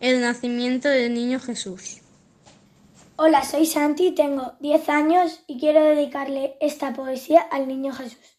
el 0.00 0.20
nacimiento 0.20 0.90
del 0.90 1.14
niño 1.14 1.40
Jesús. 1.40 2.02
Hola, 3.16 3.42
soy 3.42 3.64
Santi, 3.64 4.12
tengo 4.12 4.52
10 4.60 4.88
años 4.90 5.40
y 5.46 5.58
quiero 5.58 5.82
dedicarle 5.82 6.58
esta 6.60 6.92
poesía 6.92 7.40
al 7.40 7.66
niño 7.66 7.94
Jesús. 7.94 8.36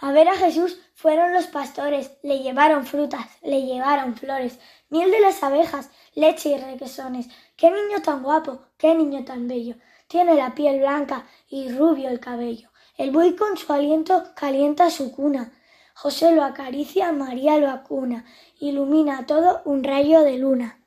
A 0.00 0.12
ver 0.12 0.28
a 0.28 0.36
Jesús 0.36 0.78
fueron 0.92 1.32
los 1.32 1.46
pastores, 1.46 2.10
le 2.22 2.40
llevaron 2.40 2.84
frutas, 2.84 3.24
le 3.42 3.62
llevaron 3.62 4.14
flores, 4.14 4.58
miel 4.90 5.10
de 5.10 5.20
las 5.20 5.42
abejas, 5.42 5.88
leche 6.14 6.50
y 6.50 6.58
requesones. 6.58 7.28
Qué 7.56 7.70
niño 7.70 8.02
tan 8.02 8.22
guapo, 8.22 8.60
qué 8.76 8.94
niño 8.94 9.24
tan 9.24 9.48
bello. 9.48 9.76
Tiene 10.08 10.34
la 10.34 10.54
piel 10.54 10.80
blanca 10.80 11.26
y 11.48 11.70
rubio 11.70 12.10
el 12.10 12.20
cabello. 12.20 12.73
El 12.96 13.10
buey 13.10 13.34
con 13.34 13.56
su 13.56 13.72
aliento 13.72 14.24
calienta 14.36 14.88
su 14.88 15.10
cuna. 15.10 15.52
José 15.94 16.32
lo 16.32 16.44
acaricia, 16.44 17.10
María 17.12 17.58
lo 17.58 17.68
acuna. 17.68 18.24
Ilumina 18.60 19.26
todo 19.26 19.62
un 19.64 19.82
rayo 19.82 20.20
de 20.20 20.38
luna. 20.38 20.80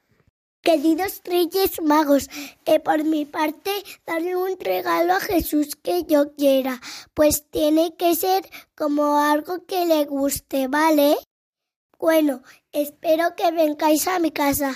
Queridos 0.61 1.21
Reyes 1.25 1.81
Magos, 1.81 2.29
que 2.65 2.79
por 2.79 3.03
mi 3.03 3.25
parte 3.25 3.71
darle 4.05 4.35
un 4.35 4.57
regalo 4.59 5.13
a 5.13 5.19
Jesús 5.19 5.75
que 5.75 6.03
yo 6.03 6.33
quiera, 6.35 6.79
pues 7.13 7.49
tiene 7.49 7.95
que 7.97 8.15
ser 8.15 8.43
como 8.75 9.17
algo 9.17 9.65
que 9.65 9.85
le 9.85 10.05
guste, 10.05 10.67
¿vale? 10.67 11.15
Bueno, 11.99 12.41
espero 12.71 13.35
que 13.35 13.51
vengáis 13.51 14.07
a 14.07 14.19
mi 14.19 14.31
casa. 14.31 14.73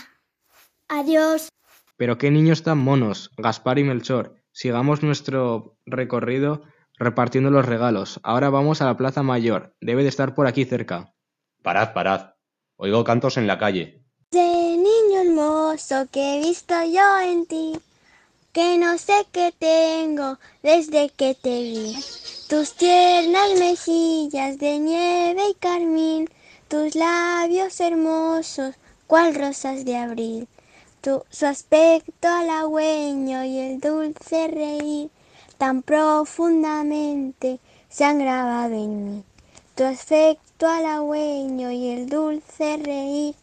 Adiós. 0.88 1.50
Pero 1.98 2.18
qué 2.18 2.32
niños 2.32 2.64
tan 2.64 2.78
monos, 2.78 3.32
Gaspar 3.38 3.80
y 3.80 3.84
Melchor. 3.84 4.36
Sigamos 4.52 5.04
nuestro 5.04 5.78
recorrido 5.86 6.64
repartiendo 7.02 7.50
los 7.50 7.66
regalos. 7.66 8.20
Ahora 8.24 8.50
vamos 8.50 8.82
a 8.82 8.86
la 8.86 8.96
Plaza 8.96 9.24
Mayor. 9.24 9.76
Debe 9.82 10.04
de 10.04 10.10
estar 10.10 10.36
por 10.36 10.48
aquí 10.48 10.66
cerca. 10.66 11.14
Parad, 11.64 11.94
parad. 11.94 12.36
Oigo 12.78 13.04
cantos 13.04 13.38
en 13.38 13.48
la 13.48 13.58
calle. 13.58 14.04
De 14.32 14.40
niño 14.40 15.22
hermoso 15.26 16.08
que 16.12 16.36
he 16.36 16.42
visto 16.42 16.74
yo 16.86 17.20
en 17.20 17.46
ti, 17.46 17.80
que 18.54 18.78
no 18.78 18.98
sé 18.98 19.26
qué 19.32 19.54
tengo 19.58 20.38
desde 20.64 21.10
que 21.10 21.36
te 21.36 21.62
vi. 21.62 21.96
Tus 22.48 22.74
tiernas 22.76 23.60
mejillas 23.60 24.58
de 24.60 24.80
nieve 24.80 25.42
y 25.50 25.54
carmín, 25.56 26.30
tus 26.68 26.96
labios 26.96 27.80
hermosos, 27.80 28.76
cual 29.08 29.36
rosas 29.36 29.86
de 29.86 29.98
abril. 29.98 30.48
Tu, 31.02 31.24
su 31.30 31.48
aspecto 31.48 32.28
halagüeño 32.28 33.44
y 33.44 33.58
el 33.58 33.80
dulce 33.80 34.48
reír 34.48 35.10
tan 35.62 35.84
profundamente 35.84 37.60
se 37.88 38.04
han 38.04 38.18
grabado 38.18 38.74
en 38.74 39.06
mí. 39.06 39.24
Tu 39.76 39.84
aspecto 39.84 40.68
halagüeño 40.68 41.70
y 41.70 41.90
el 41.90 42.10
dulce 42.10 42.78
reír 42.78 43.36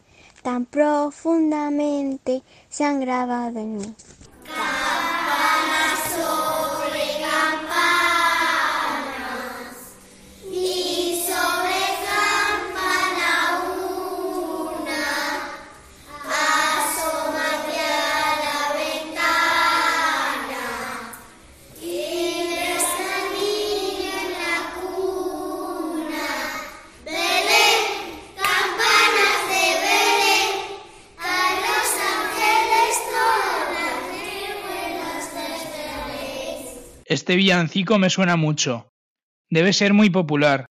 tan 0.43 0.65
profundamente 0.65 2.43
se 2.67 2.83
han 2.83 2.99
grabado 2.99 3.59
en 3.59 3.77
mí. 3.77 3.95
Este 37.09 37.35
villancico 37.35 37.97
me 37.97 38.11
suena 38.11 38.35
mucho. 38.35 38.93
Debe 39.49 39.73
ser 39.73 39.95
muy 39.95 40.11
popular. 40.11 40.67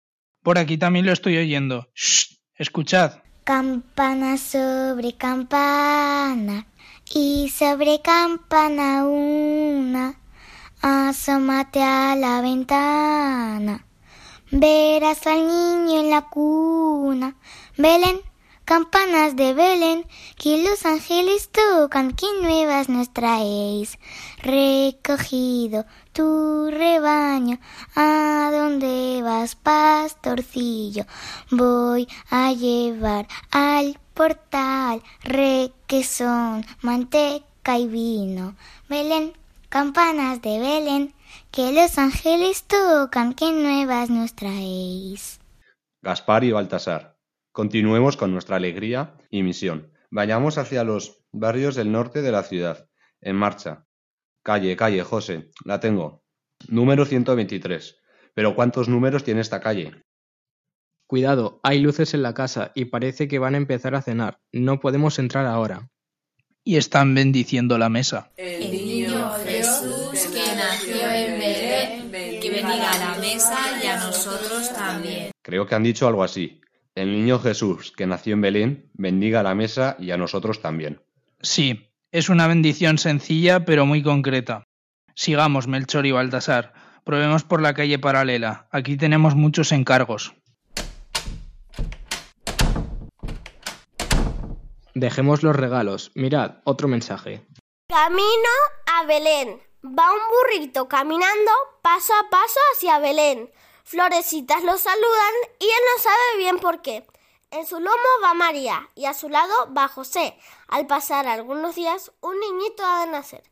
Por 0.43 0.57
aquí 0.57 0.77
también 0.77 1.05
lo 1.05 1.13
estoy 1.13 1.37
oyendo. 1.37 1.87
Shh, 1.95 2.35
escuchad. 2.55 3.19
Campana 3.45 4.37
sobre 4.37 5.13
campana 5.13 6.67
y 7.09 7.47
sobre 7.57 8.01
campana 8.01 9.05
una, 9.05 10.19
asómate 10.81 11.81
a 11.81 12.17
la 12.17 12.41
ventana, 12.41 13.87
verás 14.51 15.25
al 15.27 15.47
niño 15.47 16.01
en 16.01 16.09
la 16.09 16.23
cuna. 16.23 17.37
Belén, 17.77 18.19
campanas 18.65 19.35
de 19.35 19.53
Belén, 19.53 20.05
que 20.37 20.63
los 20.63 20.85
ángeles 20.85 21.49
tocan, 21.49 22.13
que 22.13 22.25
nuevas 22.41 22.89
nos 22.89 23.13
traéis. 23.13 23.97
Recogido 24.41 25.85
tu 26.11 26.69
rebaño, 26.71 27.59
¿a 27.95 28.49
dónde 28.51 29.21
vas, 29.23 29.55
pastorcillo? 29.55 31.05
Voy 31.51 32.07
a 32.29 32.51
llevar 32.53 33.27
al 33.51 33.99
portal 34.13 35.01
requesón, 35.23 36.65
manteca 36.81 37.77
y 37.77 37.87
vino. 37.87 38.55
Belén, 38.89 39.33
campanas 39.69 40.41
de 40.41 40.59
Belén, 40.59 41.13
que 41.51 41.71
los 41.71 41.97
ángeles 41.97 42.63
tocan, 42.63 43.33
que 43.33 43.51
nuevas 43.51 44.09
nos 44.09 44.33
traéis. 44.33 45.39
Gaspar 46.01 46.43
y 46.43 46.51
Baltasar. 46.51 47.14
Continuemos 47.55 48.17
con 48.17 48.33
nuestra 48.33 48.57
alegría 48.57 49.15
y 49.29 49.41
misión. 49.41 49.89
Vayamos 50.11 50.57
hacia 50.57 50.83
los 50.83 51.23
barrios 51.31 51.75
del 51.75 51.89
norte 51.89 52.21
de 52.21 52.33
la 52.33 52.43
ciudad. 52.43 52.89
En 53.21 53.37
marcha. 53.37 53.85
Calle, 54.43 54.75
calle, 54.75 55.03
José. 55.03 55.51
La 55.63 55.79
tengo. 55.79 56.21
Número 56.67 57.05
123. 57.05 57.95
Pero 58.33 58.55
¿cuántos 58.55 58.89
números 58.89 59.23
tiene 59.23 59.39
esta 59.39 59.61
calle? 59.61 60.03
Cuidado, 61.07 61.61
hay 61.63 61.79
luces 61.79 62.13
en 62.13 62.23
la 62.23 62.33
casa 62.33 62.73
y 62.75 62.85
parece 62.85 63.29
que 63.29 63.39
van 63.39 63.53
a 63.53 63.59
empezar 63.59 63.95
a 63.95 64.01
cenar. 64.01 64.41
No 64.51 64.81
podemos 64.81 65.17
entrar 65.17 65.45
ahora. 65.45 65.89
Y 66.65 66.75
están 66.75 67.15
bendiciendo 67.15 67.77
la 67.77 67.87
mesa. 67.87 68.33
El 68.35 68.69
niño 68.69 69.31
Jesús 69.45 70.27
que 70.27 70.55
nació 70.57 71.09
en 71.09 71.39
Belén, 71.39 72.41
que 72.41 72.49
bendiga 72.49 72.91
a 72.91 73.13
la 73.13 73.21
mesa 73.21 73.81
y 73.81 73.87
a 73.87 73.95
nosotros 73.95 74.73
también. 74.73 75.31
Creo 75.41 75.65
que 75.65 75.75
han 75.75 75.83
dicho 75.83 76.05
algo 76.05 76.21
así. 76.21 76.59
El 76.95 77.11
niño 77.11 77.39
Jesús 77.39 77.91
que 77.91 78.07
nació 78.07 78.35
en 78.35 78.41
Belén, 78.41 78.89
bendiga 78.93 79.43
la 79.43 79.53
mesa 79.53 79.97
y 79.99 80.11
a 80.11 80.17
nosotros 80.17 80.61
también. 80.61 81.01
Sí, 81.41 81.91
es 82.13 82.29
una 82.29 82.47
bendición 82.47 82.97
sencilla 82.97 83.65
pero 83.65 83.85
muy 83.85 84.01
concreta. 84.01 84.63
Sigamos, 85.13 85.67
Melchor 85.67 86.05
y 86.05 86.13
Baltasar. 86.13 86.73
Probemos 87.03 87.43
por 87.43 87.61
la 87.61 87.73
calle 87.73 87.99
paralela. 87.99 88.69
Aquí 88.71 88.95
tenemos 88.95 89.35
muchos 89.35 89.73
encargos. 89.73 90.35
Dejemos 94.93 95.43
los 95.43 95.55
regalos. 95.55 96.13
Mirad, 96.15 96.59
otro 96.63 96.87
mensaje. 96.87 97.45
Camino 97.89 98.53
a 98.85 99.05
Belén. 99.05 99.59
Va 99.83 100.13
un 100.13 100.19
burrito 100.31 100.87
caminando 100.87 101.51
paso 101.81 102.13
a 102.13 102.29
paso 102.29 102.59
hacia 102.73 102.99
Belén. 102.99 103.49
Florecitas 103.85 104.63
lo 104.63 104.79
saludan 104.79 105.33
y 105.59 105.65
él 105.65 105.81
no 105.95 106.01
sabe 106.01 106.37
bien 106.37 106.57
por 106.57 106.81
qué. 106.81 107.05
En 107.51 107.67
su 107.67 107.79
lomo 107.79 107.95
va 108.23 108.33
María 108.33 108.89
y 108.95 109.05
a 109.05 109.13
su 109.13 109.29
lado 109.29 109.53
va 109.77 109.87
José. 109.87 110.35
Al 110.67 110.87
pasar 110.87 111.27
algunos 111.27 111.75
días, 111.75 112.11
un 112.19 112.39
niñito 112.39 112.83
ha 112.83 113.05
de 113.05 113.11
nacer. 113.11 113.43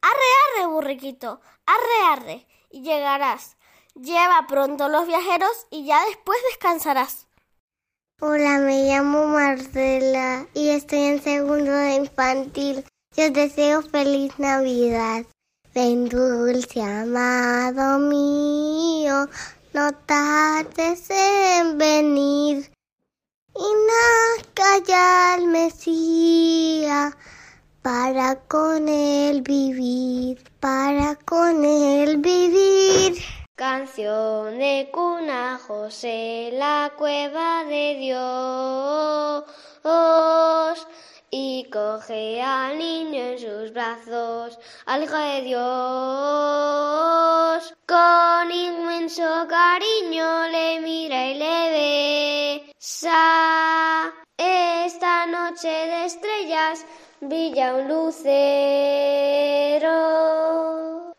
Arre, 0.00 0.60
arre, 0.60 0.66
burriquito, 0.66 1.40
arre, 1.66 2.12
arre, 2.12 2.46
y 2.70 2.82
llegarás. 2.82 3.56
Lleva 3.94 4.46
pronto 4.48 4.88
los 4.88 5.08
viajeros 5.08 5.66
y 5.70 5.84
ya 5.84 6.06
después 6.06 6.38
descansarás. 6.50 7.26
Hola, 8.20 8.58
me 8.58 8.84
llamo 8.84 9.26
Marcela 9.26 10.46
y 10.54 10.68
estoy 10.68 11.00
en 11.00 11.20
segundo 11.20 11.72
de 11.72 11.94
infantil. 11.96 12.84
Yo 13.16 13.28
deseo 13.30 13.82
feliz 13.82 14.38
Navidad. 14.38 15.26
Ven 15.74 16.08
dulce 16.08 16.80
amado 16.80 17.98
mío, 17.98 19.28
no 19.72 19.92
tardes 20.06 21.08
en 21.10 21.78
venir. 21.78 22.72
Y 23.54 23.68
nazca 23.90 25.36
el 25.36 25.46
Mesías 25.46 27.16
para 27.82 28.36
con 28.46 28.88
él 28.88 29.42
vivir, 29.42 30.42
para 30.60 31.16
con 31.16 31.64
él 31.64 32.18
vivir. 32.18 33.22
Canción 33.54 34.58
de 34.58 34.90
cuna 34.92 35.60
José, 35.66 36.50
la 36.52 36.92
cueva 36.96 37.64
de 37.64 37.96
Dios. 37.98 39.44
Y 41.32 41.70
coge 41.70 42.42
al 42.42 42.76
niño 42.76 43.20
en 43.20 43.38
sus 43.38 43.72
brazos, 43.72 44.58
al 44.86 45.04
hijo 45.04 45.16
de 45.16 45.42
Dios. 45.42 45.60
Con 47.86 48.50
inmenso 48.50 49.46
cariño 49.48 50.48
le 50.48 50.80
mira 50.80 51.28
y 51.28 51.34
le 51.34 52.64
besa. 52.80 54.12
Esta 54.36 55.26
noche 55.26 55.68
de 55.68 56.06
estrellas 56.06 56.84
brilla 57.20 57.74
un 57.74 57.86
lucero. 57.88 58.10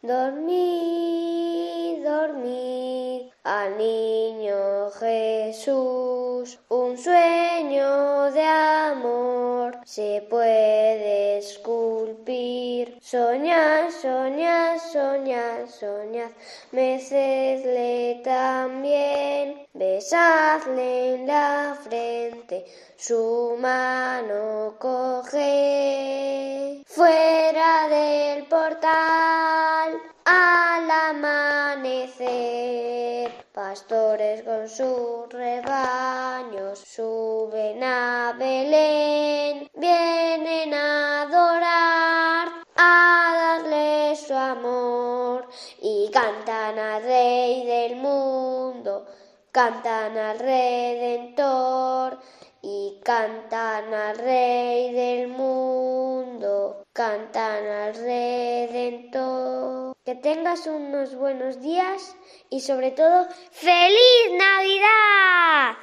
Dormid, 0.01 2.03
dormid, 2.03 3.10
al 3.43 3.77
niño 3.77 4.91
Jesús, 4.99 6.59
un 6.69 6.97
sueño 6.97 8.31
de 8.31 8.43
amor 8.43 9.79
se 9.83 10.25
puede 10.29 11.39
esculpir. 11.39 12.97
Soñad, 13.01 13.89
soñad, 13.89 14.77
soñad, 14.77 15.67
soñad, 15.67 16.29
mecedle 16.71 18.21
también, 18.23 19.67
besadle 19.73 21.15
en 21.15 21.27
la 21.27 21.77
frente, 21.83 22.65
su 22.95 23.57
mano 23.59 24.75
coge. 24.79 26.83
Fuera 26.85 27.87
del 27.89 28.45
portal, 28.45 29.99
al 30.25 30.91
amanecer, 31.09 32.60
pastores 33.53 34.43
con 34.43 34.69
sus 34.69 35.27
rebaños 35.29 36.79
suben 36.79 37.83
a 37.83 38.33
Belén, 38.37 39.69
vienen 39.75 40.73
a 40.73 41.23
adorar, 41.23 42.47
a 42.77 43.59
darle 43.59 44.15
su 44.15 44.33
amor 44.33 45.49
y 45.81 46.09
cantan 46.11 46.79
al 46.79 47.03
Rey 47.03 47.65
del 47.65 47.97
mundo, 47.97 49.05
cantan 49.51 50.17
al 50.17 50.39
Redentor 50.39 52.19
y 52.61 53.01
cantan 53.03 53.93
al 53.93 54.17
Rey 54.17 54.93
del 54.93 55.27
mundo, 55.27 56.85
cantan 56.93 57.67
al 57.67 57.95
Redentor. 57.95 59.93
Que 60.05 60.15
tengas 60.15 60.65
unos 60.67 61.15
buenos 61.15 61.61
días 61.61 62.15
y 62.51 62.59
sobre 62.59 62.91
todo 62.91 63.27
¡Feliz 63.51 64.27
Navidad! 64.37 65.77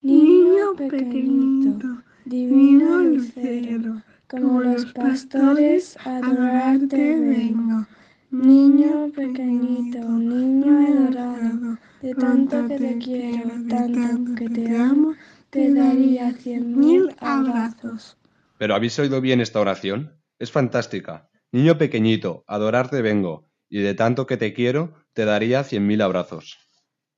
Niño 0.00 0.74
pequeñito, 0.76 2.02
divino 2.24 2.98
lucero, 2.98 4.02
como 4.26 4.62
los 4.62 4.86
pastores 4.86 5.96
adorarte 6.04 6.96
vengo. 6.96 7.86
Niño 8.30 9.12
pequeñito, 9.14 10.00
niño 10.00 10.88
adorado, 10.88 11.78
de 12.00 12.14
tanto 12.14 12.66
que 12.66 12.78
te 12.78 12.98
quiero, 12.98 13.50
tanto 13.68 14.34
que 14.34 14.48
te 14.48 14.76
amo, 14.76 15.14
te 15.50 15.72
daría 15.74 16.32
cien 16.32 16.78
mil 16.78 17.14
abrazos. 17.18 18.16
¿Pero 18.58 18.74
habéis 18.74 18.98
oído 18.98 19.20
bien 19.20 19.42
esta 19.42 19.60
oración? 19.60 20.18
Es 20.38 20.50
fantástica. 20.50 21.28
Niño 21.52 21.76
pequeñito, 21.76 22.44
adorarte 22.46 23.02
vengo, 23.02 23.50
y 23.68 23.80
de 23.82 23.94
tanto 23.94 24.26
que 24.26 24.38
te 24.38 24.54
quiero, 24.54 24.94
te 25.14 25.24
daría 25.24 25.64
cien 25.64 25.86
mil 25.86 26.00
abrazos. 26.02 26.58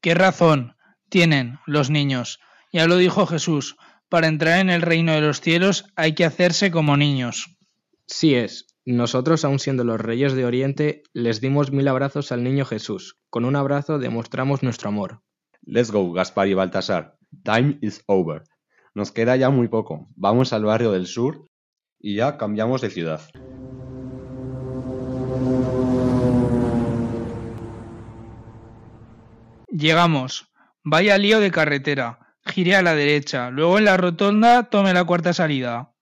¿Qué 0.01 0.15
razón 0.15 0.77
tienen 1.09 1.59
los 1.67 1.91
niños? 1.91 2.41
Ya 2.73 2.87
lo 2.87 2.97
dijo 2.97 3.27
Jesús, 3.27 3.77
para 4.09 4.29
entrar 4.29 4.61
en 4.61 4.71
el 4.71 4.83
reino 4.83 5.13
de 5.13 5.21
los 5.21 5.41
cielos 5.41 5.87
hay 5.97 6.15
que 6.15 6.25
hacerse 6.25 6.71
como 6.71 6.97
niños. 6.97 7.57
Sí 8.07 8.35
es. 8.35 8.67
Nosotros, 8.85 9.45
aun 9.45 9.59
siendo 9.59 9.83
los 9.83 10.01
reyes 10.01 10.35
de 10.35 10.45
Oriente, 10.45 11.03
les 11.15 11.41
dimos 11.41 11.73
mil 11.73 11.89
abrazos 11.89 12.33
al 12.33 12.45
niño 12.45 12.67
Jesús. 12.67 13.17
Con 13.31 13.45
un 13.45 13.57
abrazo 13.57 13.99
demostramos 13.99 14.63
nuestro 14.63 14.91
amor. 14.91 15.23
Let's 15.63 15.91
go, 15.91 16.13
Gaspar 16.13 16.49
y 16.49 16.55
Baltasar. 16.55 17.17
Time 17.43 17.79
is 17.81 18.03
over. 18.07 18.43
Nos 18.95 19.11
queda 19.11 19.37
ya 19.37 19.51
muy 19.51 19.69
poco. 19.69 20.07
Vamos 20.15 20.53
al 20.53 20.65
barrio 20.65 20.93
del 20.93 21.07
sur 21.07 21.49
y 21.99 22.17
ya 22.17 22.37
cambiamos 22.37 22.83
de 22.83 22.91
ciudad. 22.91 23.23
Llegamos. 29.77 30.53
Vaya 30.85 31.19
lío 31.19 31.41
de 31.41 31.51
carretera. 31.51 32.37
Gire 32.45 32.77
a 32.77 32.83
la 32.83 32.95
derecha. 32.95 33.51
Luego 33.51 33.77
en 33.79 33.87
la 33.87 33.97
rotonda 33.97 34.71
tome 34.71 34.95
la 34.95 35.03
cuarta 35.03 35.33
salida. 35.33 35.93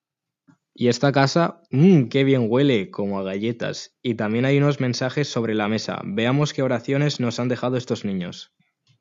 Y 0.74 0.88
esta 0.88 1.10
casa, 1.10 1.62
mmm, 1.70 2.08
qué 2.08 2.22
bien 2.22 2.48
huele, 2.50 2.90
como 2.90 3.18
a 3.18 3.22
galletas. 3.22 3.96
Y 4.02 4.14
también 4.14 4.44
hay 4.44 4.58
unos 4.58 4.78
mensajes 4.78 5.28
sobre 5.28 5.54
la 5.54 5.68
mesa. 5.68 6.02
Veamos 6.04 6.52
qué 6.52 6.62
oraciones 6.62 7.18
nos 7.18 7.40
han 7.40 7.48
dejado 7.48 7.78
estos 7.78 8.04
niños. 8.04 8.52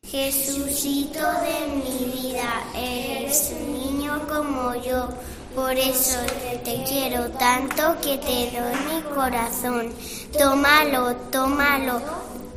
Jesucito 0.03 1.19
de 1.19 1.75
mi 1.75 2.29
vida, 2.29 2.63
eres 2.73 3.53
un 3.53 3.73
niño 3.73 4.25
como 4.25 4.73
yo. 4.81 5.09
Por 5.53 5.73
eso 5.73 6.17
te 6.63 6.81
quiero 6.87 7.29
tanto 7.31 7.97
que 8.01 8.17
te 8.19 8.57
doy 8.57 8.73
mi 8.87 9.01
corazón. 9.13 9.91
Tómalo, 10.39 11.13
tómalo, 11.29 12.01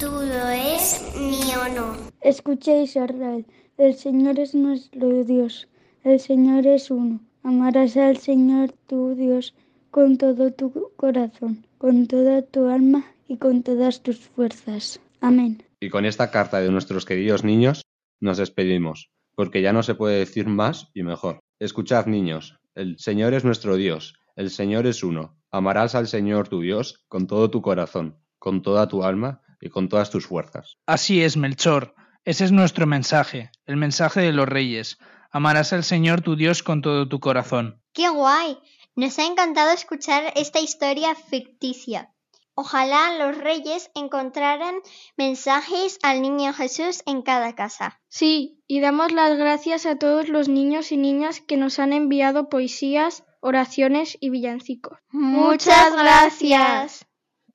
tuyo 0.04 0.48
es, 0.50 1.00
mío 1.16 1.60
no. 1.74 1.96
Escuchéis, 2.20 2.90
Israel, 2.90 3.46
el 3.78 3.94
Señor 3.94 4.38
es 4.38 4.54
nuestro 4.54 5.24
Dios, 5.24 5.66
el 6.02 6.20
Señor 6.20 6.66
es 6.66 6.90
uno. 6.90 7.20
Amarás 7.42 7.96
al 7.96 8.18
Señor 8.18 8.72
tu 8.86 9.14
Dios 9.14 9.54
con 9.90 10.18
todo 10.18 10.52
tu 10.52 10.90
corazón, 10.96 11.66
con 11.78 12.06
toda 12.06 12.42
tu 12.42 12.68
alma 12.68 13.04
y 13.28 13.38
con 13.38 13.62
todas 13.62 14.02
tus 14.02 14.18
fuerzas. 14.18 15.00
Amén. 15.20 15.62
Y 15.80 15.88
con 15.88 16.04
esta 16.04 16.30
carta 16.30 16.60
de 16.60 16.70
nuestros 16.70 17.06
queridos 17.06 17.42
niños 17.42 17.82
nos 18.20 18.36
despedimos, 18.36 19.10
porque 19.34 19.62
ya 19.62 19.72
no 19.72 19.82
se 19.82 19.94
puede 19.94 20.18
decir 20.18 20.46
más 20.46 20.90
y 20.92 21.02
mejor. 21.02 21.40
Escuchad, 21.58 22.06
niños, 22.06 22.58
el 22.74 22.98
Señor 22.98 23.32
es 23.32 23.44
nuestro 23.44 23.76
Dios, 23.76 24.14
el 24.36 24.50
Señor 24.50 24.86
es 24.86 25.02
uno. 25.02 25.38
Amarás 25.50 25.94
al 25.94 26.08
Señor 26.08 26.48
tu 26.48 26.60
Dios 26.60 27.04
con 27.08 27.26
todo 27.26 27.48
tu 27.50 27.62
corazón, 27.62 28.18
con 28.38 28.60
toda 28.60 28.88
tu 28.88 29.04
alma 29.04 29.43
y 29.64 29.70
con 29.70 29.88
todas 29.88 30.10
tus 30.10 30.26
fuerzas. 30.26 30.76
Así 30.86 31.22
es, 31.22 31.36
Melchor. 31.36 31.94
Ese 32.24 32.44
es 32.44 32.52
nuestro 32.52 32.86
mensaje, 32.86 33.50
el 33.66 33.76
mensaje 33.76 34.20
de 34.20 34.32
los 34.32 34.48
reyes. 34.48 34.98
Amarás 35.30 35.72
al 35.72 35.84
Señor 35.84 36.20
tu 36.20 36.36
Dios 36.36 36.62
con 36.62 36.82
todo 36.82 37.08
tu 37.08 37.18
corazón. 37.18 37.82
¡Qué 37.92 38.08
guay! 38.08 38.58
Nos 38.94 39.18
ha 39.18 39.26
encantado 39.26 39.72
escuchar 39.72 40.32
esta 40.36 40.60
historia 40.60 41.14
ficticia. 41.14 42.14
Ojalá 42.54 43.18
los 43.18 43.36
reyes 43.36 43.90
encontraran 43.94 44.76
mensajes 45.16 45.98
al 46.02 46.22
niño 46.22 46.52
Jesús 46.52 47.02
en 47.04 47.22
cada 47.22 47.56
casa. 47.56 48.00
Sí, 48.08 48.62
y 48.68 48.80
damos 48.80 49.10
las 49.10 49.36
gracias 49.36 49.86
a 49.86 49.96
todos 49.98 50.28
los 50.28 50.48
niños 50.48 50.92
y 50.92 50.96
niñas 50.96 51.40
que 51.40 51.56
nos 51.56 51.80
han 51.80 51.92
enviado 51.92 52.48
poesías, 52.48 53.24
oraciones 53.40 54.16
y 54.20 54.30
villancicos. 54.30 54.98
Muchas 55.10 55.96
gracias. 55.96 57.06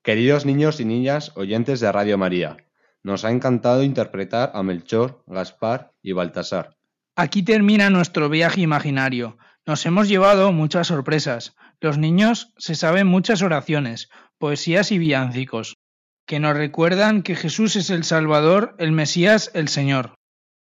Queridos 0.10 0.44
niños 0.44 0.80
y 0.80 0.86
niñas 0.86 1.34
oyentes 1.36 1.80
de 1.80 1.92
Radio 1.92 2.18
María, 2.18 2.58
nos 3.04 3.26
ha 3.26 3.30
encantado 3.30 3.84
interpretar 3.84 4.50
a 4.56 4.64
Melchor, 4.64 5.24
Gaspar 5.28 5.94
y 6.02 6.14
Baltasar. 6.14 6.76
Aquí 7.16 7.44
termina 7.44 7.92
nuestro 7.92 8.28
viaje 8.28 8.62
imaginario. 8.62 9.38
Nos 9.68 9.86
hemos 9.86 10.10
llevado 10.10 10.52
muchas 10.52 10.88
sorpresas. 10.88 11.56
Los 11.80 12.00
niños 12.00 12.56
se 12.58 12.74
saben 12.74 13.06
muchas 13.06 13.44
oraciones, 13.44 14.10
poesías 14.40 14.92
y 14.92 14.98
villancicos, 14.98 15.78
que 16.26 16.40
nos 16.40 16.58
recuerdan 16.58 17.22
que 17.22 17.36
Jesús 17.36 17.76
es 17.76 17.92
el 17.92 18.04
Salvador, 18.04 18.74
el 18.80 18.92
Mesías, 18.92 19.52
el 19.54 19.68
Señor. 19.68 20.16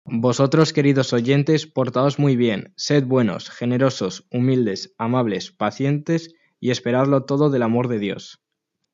Vosotros, 0.05 0.73
queridos 0.73 1.13
oyentes, 1.13 1.67
portaos 1.67 2.21
muy 2.21 2.37
bien, 2.37 2.75
sed 2.77 3.07
buenos, 3.07 3.51
generosos, 3.51 4.25
humildes, 4.31 4.95
amables, 4.99 5.51
pacientes 5.51 6.33
y 6.61 6.71
esperadlo 6.71 7.25
todo 7.25 7.51
del 7.51 7.63
amor 7.63 7.89
de 7.89 7.99
Dios. 7.99 8.42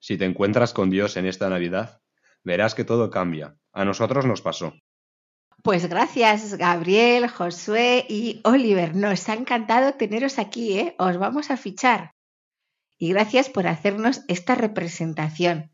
Si 0.01 0.17
te 0.17 0.25
encuentras 0.25 0.73
con 0.73 0.91
Dios 0.91 1.17
en 1.17 1.27
esta 1.27 1.49
Navidad, 1.49 2.01
verás 2.45 2.75
que 2.75 2.85
todo 2.85 3.11
cambia. 3.11 3.57
A 3.73 3.85
nosotros 3.85 4.25
nos 4.25 4.43
pasó. 4.43 4.75
Pues 5.63 5.89
gracias, 5.89 6.55
Gabriel, 6.55 7.29
Josué 7.29 8.07
y 8.09 8.41
Oliver. 8.45 8.95
Nos 8.95 9.29
ha 9.29 9.35
encantado 9.35 9.95
teneros 9.95 10.39
aquí, 10.39 10.79
¿eh? 10.79 10.95
Os 10.99 11.19
vamos 11.19 11.51
a 11.51 11.57
fichar. 11.57 12.13
Y 12.97 13.11
gracias 13.11 13.49
por 13.49 13.67
hacernos 13.67 14.23
esta 14.29 14.55
representación. 14.55 15.73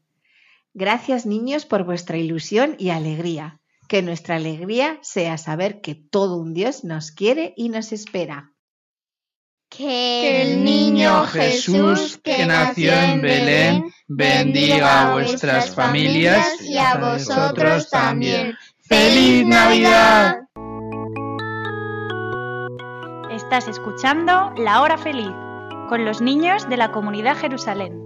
Gracias, 0.73 1.27
niños, 1.27 1.67
por 1.67 1.85
vuestra 1.85 2.17
ilusión 2.17 2.77
y 2.79 2.91
alegría. 2.91 3.61
Que 3.87 4.01
nuestra 4.01 4.37
alegría 4.37 4.99
sea 5.03 5.37
saber 5.37 5.83
que 5.83 5.95
todo 5.95 6.39
un 6.39 6.55
Dios 6.55 6.83
nos 6.83 7.13
quiere 7.13 7.53
y 7.57 7.69
nos 7.69 7.93
espera. 7.93 8.54
Que 9.77 10.43
el 10.43 10.65
niño 10.65 11.27
Jesús 11.27 12.21
que 12.23 12.47
nació 12.47 12.93
en 12.93 13.21
Belén 13.21 13.93
bendiga 14.07 15.09
a 15.09 15.13
vuestras 15.15 15.75
familias 15.75 16.61
y 16.63 16.79
a 16.79 16.97
vosotros 16.97 17.91
también. 17.91 18.55
¡Feliz 18.83 19.47
Navidad! 19.47 20.37
Estás 23.31 23.67
escuchando 23.67 24.53
La 24.57 24.81
Hora 24.81 24.97
Feliz 24.97 25.33
con 25.89 26.05
los 26.05 26.21
niños 26.21 26.69
de 26.69 26.77
la 26.77 26.93
comunidad 26.93 27.37
Jerusalén. 27.37 28.04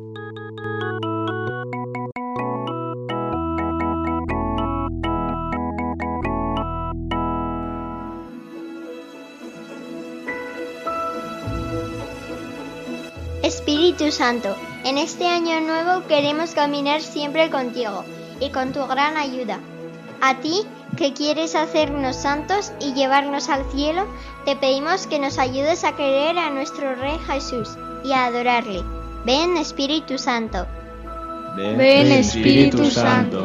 Espíritu 13.89 14.13
Santo, 14.13 14.55
en 14.85 14.99
este 14.99 15.27
año 15.27 15.61
nuevo 15.61 16.07
queremos 16.09 16.51
caminar 16.51 17.01
siempre 17.01 17.49
contigo 17.49 18.05
y 18.39 18.51
con 18.51 18.75
tu 18.75 18.87
gran 18.87 19.17
ayuda. 19.17 19.61
A 20.21 20.41
ti, 20.41 20.61
que 20.99 21.15
quieres 21.15 21.55
hacernos 21.55 22.17
santos 22.17 22.71
y 22.81 22.93
llevarnos 22.93 23.49
al 23.49 23.65
cielo, 23.73 24.07
te 24.45 24.57
pedimos 24.57 25.07
que 25.07 25.19
nos 25.19 25.39
ayudes 25.39 25.85
a 25.85 25.97
querer 25.97 26.39
a 26.39 26.51
nuestro 26.51 26.97
Rey 26.97 27.19
Jesús 27.27 27.79
y 28.05 28.13
a 28.13 28.27
adorarle. 28.27 28.83
Ven 29.25 29.57
Espíritu 29.57 30.19
Santo. 30.19 30.67
Ven 31.57 32.13
Espíritu 32.13 32.91
Santo. 32.91 33.43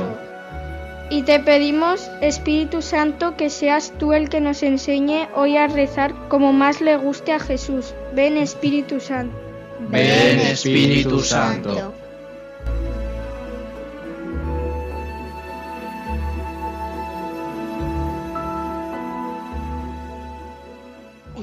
Y 1.10 1.22
te 1.22 1.40
pedimos, 1.40 2.10
Espíritu 2.20 2.82
Santo, 2.82 3.38
que 3.38 3.50
seas 3.50 3.94
tú 3.98 4.12
el 4.12 4.28
que 4.28 4.42
nos 4.42 4.62
enseñe 4.62 5.30
hoy 5.36 5.56
a 5.56 5.68
rezar 5.68 6.14
como 6.28 6.52
más 6.52 6.82
le 6.82 6.98
guste 6.98 7.32
a 7.32 7.40
Jesús. 7.40 7.94
Ven 8.14 8.36
Espíritu 8.36 9.00
Santo. 9.00 9.43
Ven 9.90 10.40
Espíritu 10.40 11.20
Santo. 11.20 11.94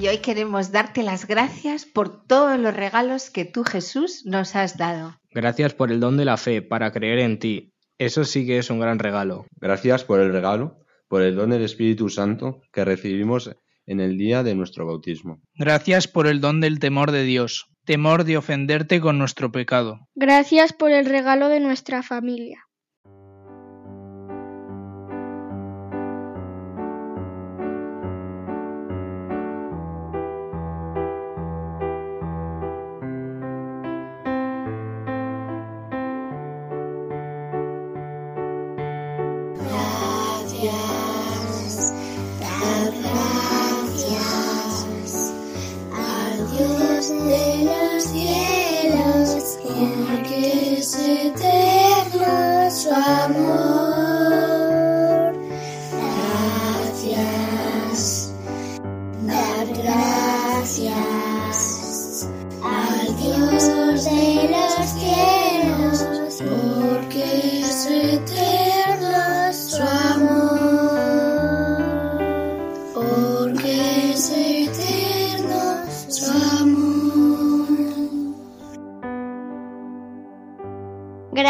Y 0.01 0.09
hoy 0.09 0.19
queremos 0.19 0.73
darte 0.73 1.03
las 1.03 1.27
gracias 1.27 1.85
por 1.85 2.25
todos 2.25 2.59
los 2.59 2.75
regalos 2.75 3.29
que 3.29 3.45
tú, 3.45 3.65
Jesús, 3.65 4.25
nos 4.25 4.57
has 4.57 4.79
dado. 4.79 5.21
Gracias 5.31 5.75
por 5.75 5.93
el 5.93 6.01
don 6.01 6.17
de 6.17 6.25
la 6.25 6.39
fe 6.39 6.63
para 6.63 6.91
creer 6.91 7.19
en 7.19 7.39
ti. 7.39 7.75
Eso 7.99 8.25
sí 8.25 8.47
que 8.47 8.57
es 8.57 8.71
un 8.71 8.81
gran 8.81 8.99
regalo. 8.99 9.47
Gracias 9.61 10.05
por 10.05 10.21
el 10.21 10.33
regalo, 10.33 10.79
por 11.07 11.21
el 11.21 11.37
don 11.37 11.51
del 11.51 11.63
Espíritu 11.63 12.09
Santo 12.09 12.63
que 12.73 12.85
recibimos 12.87 13.51
en 13.85 14.01
el 14.01 14.17
día 14.17 14.43
de 14.43 14.55
nuestro 14.55 14.87
bautismo. 14.87 15.43
Gracias 15.55 16.09
por 16.09 16.27
el 16.27 16.41
don 16.41 16.61
del 16.61 16.79
temor 16.79 17.11
de 17.11 17.25
Dios, 17.25 17.67
temor 17.85 18.25
de 18.25 18.37
ofenderte 18.37 19.01
con 19.01 19.19
nuestro 19.19 19.53
pecado. 19.53 20.09
Gracias 20.15 20.73
por 20.73 20.91
el 20.91 21.07
regalo 21.07 21.49
de 21.49 21.61
nuestra 21.61 22.03
familia. 22.03 22.70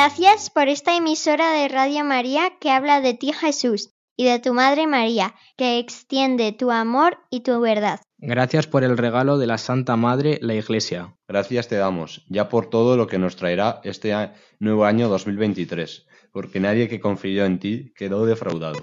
Gracias 0.03 0.49
por 0.49 0.69
esta 0.69 0.97
emisora 0.97 1.53
de 1.53 1.69
Radio 1.69 2.05
María 2.05 2.53
que 2.59 2.71
habla 2.71 3.03
de 3.03 3.13
ti 3.13 3.35
Jesús 3.35 3.91
y 4.17 4.25
de 4.25 4.39
tu 4.39 4.55
Madre 4.55 4.87
María, 4.87 5.35
que 5.59 5.79
extiende 5.79 6.53
tu 6.53 6.71
amor 6.71 7.19
y 7.29 7.41
tu 7.41 7.61
verdad. 7.61 8.01
Gracias 8.17 8.67
por 8.67 8.83
el 8.83 8.97
regalo 8.97 9.37
de 9.37 9.47
la 9.47 9.59
Santa 9.59 9.97
Madre, 9.97 10.39
la 10.41 10.55
Iglesia. 10.55 11.19
Gracias 11.29 11.69
te 11.69 11.77
damos, 11.77 12.25
ya 12.31 12.49
por 12.49 12.71
todo 12.71 12.97
lo 12.97 13.09
que 13.09 13.19
nos 13.19 13.37
traerá 13.37 13.83
este 13.85 14.15
nuevo 14.59 14.87
año 14.87 15.11
2023, 15.11 16.07
porque 16.33 16.61
nadie 16.61 16.89
que 16.89 16.99
confió 16.99 17.45
en 17.45 17.59
ti 17.59 17.93
quedó 17.95 18.25
defraudado. 18.25 18.79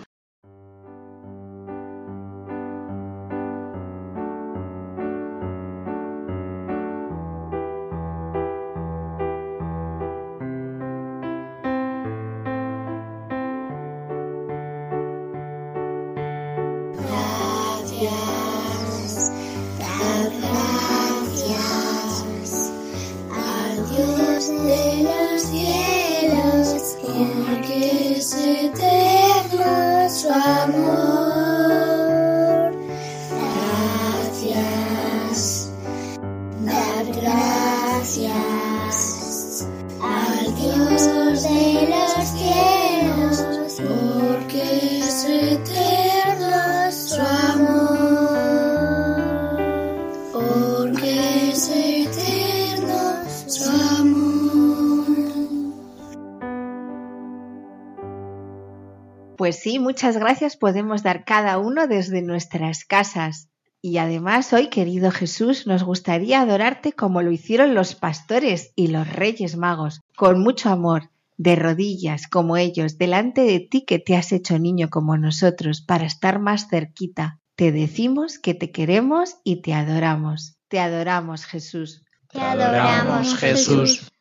Pues 59.47 59.59
sí, 59.59 59.79
muchas 59.79 60.17
gracias 60.17 60.57
podemos 60.57 61.03
dar 61.03 61.23
cada 61.23 61.57
uno 61.57 61.87
desde 61.87 62.21
nuestras 62.21 62.83
casas. 62.83 63.47
Y 63.81 63.97
además 63.97 64.51
hoy, 64.51 64.67
querido 64.67 65.09
Jesús, 65.09 65.67
nos 65.67 65.83
gustaría 65.83 66.41
adorarte 66.41 66.91
como 66.91 67.21
lo 67.21 67.31
hicieron 67.31 67.73
los 67.73 67.95
pastores 67.95 68.73
y 68.75 68.87
los 68.87 69.07
reyes 69.07 69.55
magos, 69.55 70.01
con 70.17 70.41
mucho 70.41 70.69
amor, 70.69 71.11
de 71.37 71.55
rodillas 71.55 72.27
como 72.27 72.57
ellos, 72.57 72.97
delante 72.97 73.39
de 73.43 73.61
ti 73.61 73.85
que 73.85 73.99
te 73.99 74.17
has 74.17 74.33
hecho 74.33 74.59
niño 74.59 74.89
como 74.89 75.15
nosotros, 75.15 75.79
para 75.79 76.05
estar 76.05 76.39
más 76.39 76.67
cerquita. 76.67 77.39
Te 77.55 77.71
decimos 77.71 78.39
que 78.39 78.53
te 78.53 78.71
queremos 78.71 79.37
y 79.45 79.61
te 79.61 79.73
adoramos. 79.73 80.57
Te 80.67 80.81
adoramos, 80.81 81.45
Jesús. 81.45 82.03
Te 82.33 82.41
adoramos, 82.41 83.37
Jesús. 83.37 84.11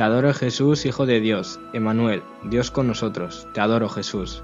Te 0.00 0.04
adoro 0.04 0.32
Jesús, 0.32 0.86
Hijo 0.86 1.04
de 1.04 1.20
Dios, 1.20 1.60
Emanuel, 1.74 2.22
Dios 2.44 2.70
con 2.70 2.86
nosotros. 2.86 3.46
Te 3.52 3.60
adoro 3.60 3.90
Jesús. 3.90 4.42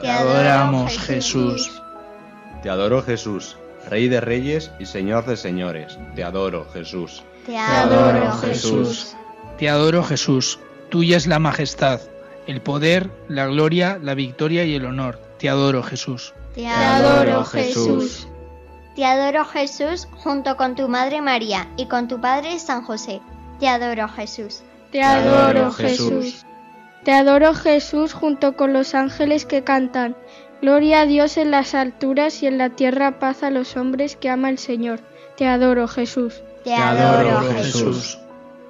Te 0.00 0.10
adoramos, 0.10 0.98
Jesús. 0.98 1.80
Te 2.60 2.70
adoro 2.70 3.00
Jesús, 3.00 3.56
Rey 3.88 4.08
de 4.08 4.20
Reyes 4.20 4.72
y 4.80 4.86
Señor 4.86 5.26
de 5.26 5.36
Señores. 5.36 5.96
Te 6.16 6.24
adoro 6.24 6.66
Jesús. 6.72 7.22
Te 7.46 7.56
adoro, 7.56 8.32
Jesús. 8.32 9.14
Te 9.58 9.68
adoro, 9.68 10.02
Jesús. 10.02 10.58
Tuya 10.88 11.18
es 11.18 11.28
la 11.28 11.38
majestad, 11.38 12.00
el 12.48 12.60
poder, 12.60 13.12
la 13.28 13.46
gloria, 13.46 13.96
la 14.02 14.14
victoria 14.14 14.64
y 14.64 14.74
el 14.74 14.86
honor. 14.86 15.20
Te 15.38 15.48
adoro, 15.48 15.84
Jesús. 15.84 16.34
Te 16.56 16.66
adoro, 16.66 17.44
Jesús. 17.44 18.26
Te 18.96 19.04
adoro, 19.04 19.44
Jesús, 19.44 20.08
junto 20.16 20.56
con 20.56 20.74
tu 20.74 20.88
Madre 20.88 21.22
María 21.22 21.68
y 21.76 21.86
con 21.86 22.08
tu 22.08 22.20
Padre 22.20 22.58
San 22.58 22.82
José. 22.82 23.20
Te 23.60 23.68
adoro, 23.68 24.08
Jesús. 24.08 24.64
Te 24.90 25.02
adoro, 25.02 25.70
Jesús. 25.70 26.44
Te 27.04 27.12
adoro, 27.12 27.54
Jesús, 27.54 28.12
junto 28.12 28.56
con 28.56 28.72
los 28.72 28.94
ángeles 28.94 29.46
que 29.46 29.62
cantan. 29.62 30.16
Gloria 30.60 31.02
a 31.02 31.06
Dios 31.06 31.36
en 31.36 31.50
las 31.50 31.74
alturas 31.74 32.42
y 32.42 32.46
en 32.46 32.58
la 32.58 32.70
tierra 32.70 33.18
paz 33.18 33.42
a 33.42 33.50
los 33.50 33.76
hombres 33.76 34.16
que 34.16 34.28
ama 34.28 34.50
el 34.50 34.58
Señor. 34.58 35.00
Te 35.36 35.46
adoro, 35.46 35.88
Jesús. 35.88 36.42
Te 36.64 36.74
adoro, 36.74 37.40
Jesús. 37.52 38.18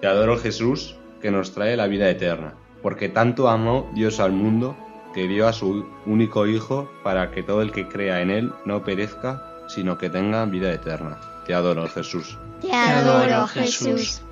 Te 0.00 0.06
adoro 0.06 0.38
Jesús, 0.38 0.96
que 1.20 1.30
nos 1.30 1.52
trae 1.52 1.76
la 1.76 1.88
vida 1.88 2.08
eterna, 2.08 2.54
porque 2.82 3.08
tanto 3.08 3.48
amó 3.48 3.90
Dios 3.94 4.20
al 4.20 4.32
mundo 4.32 4.76
que 5.12 5.26
dio 5.26 5.48
a 5.48 5.52
su 5.52 5.86
único 6.06 6.46
Hijo 6.46 6.88
para 7.02 7.32
que 7.32 7.42
todo 7.42 7.62
el 7.62 7.72
que 7.72 7.88
crea 7.88 8.20
en 8.20 8.30
Él 8.30 8.52
no 8.64 8.84
perezca, 8.84 9.42
sino 9.68 9.98
que 9.98 10.08
tenga 10.08 10.44
vida 10.44 10.72
eterna. 10.72 11.18
Te 11.46 11.54
adoro 11.54 11.88
Jesús. 11.88 12.38
Te 12.60 12.72
adoro, 12.72 13.46
Jesús. 13.48 14.22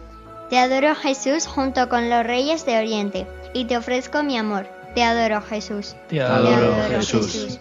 Te 0.51 0.59
adoro, 0.59 0.95
Jesús, 0.95 1.47
junto 1.47 1.89
con 1.89 2.09
los 2.09 2.25
reyes 2.25 2.65
de 2.65 2.79
Oriente, 2.79 3.27
y 3.53 3.67
te 3.67 3.77
ofrezco 3.77 4.23
mi 4.23 4.39
amor. 4.39 4.67
Te 4.95 5.03
adoro, 5.03 5.43
Jesús. 5.43 5.95
Te 6.09 6.23
adoro, 6.23 6.75
Jesús. 6.89 7.59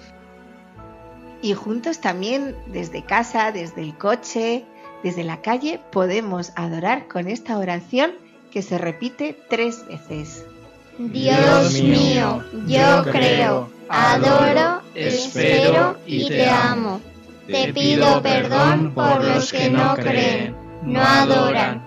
Y 1.42 1.54
juntos 1.54 2.00
también, 2.00 2.56
desde 2.68 3.04
casa, 3.04 3.52
desde 3.52 3.82
el 3.82 3.98
coche, 3.98 4.66
desde 5.04 5.24
la 5.24 5.42
calle, 5.42 5.80
podemos 5.92 6.52
adorar 6.56 7.08
con 7.08 7.28
esta 7.28 7.58
oración 7.58 8.14
que 8.52 8.62
se 8.62 8.78
repite 8.78 9.38
tres 9.50 9.86
veces. 9.88 10.46
Dios 10.98 11.82
mío, 11.82 12.44
yo 12.66 13.04
creo, 13.12 13.70
adoro, 13.88 14.82
espero 14.96 15.98
y 16.08 16.28
te 16.28 16.50
amo. 16.50 17.02
Te 17.46 17.72
pido 17.72 18.22
perdón 18.22 18.94
por 18.94 19.24
los 19.24 19.52
que 19.52 19.70
no 19.70 19.96
creen, 19.96 20.56
no 20.84 21.02
adoran, 21.02 21.87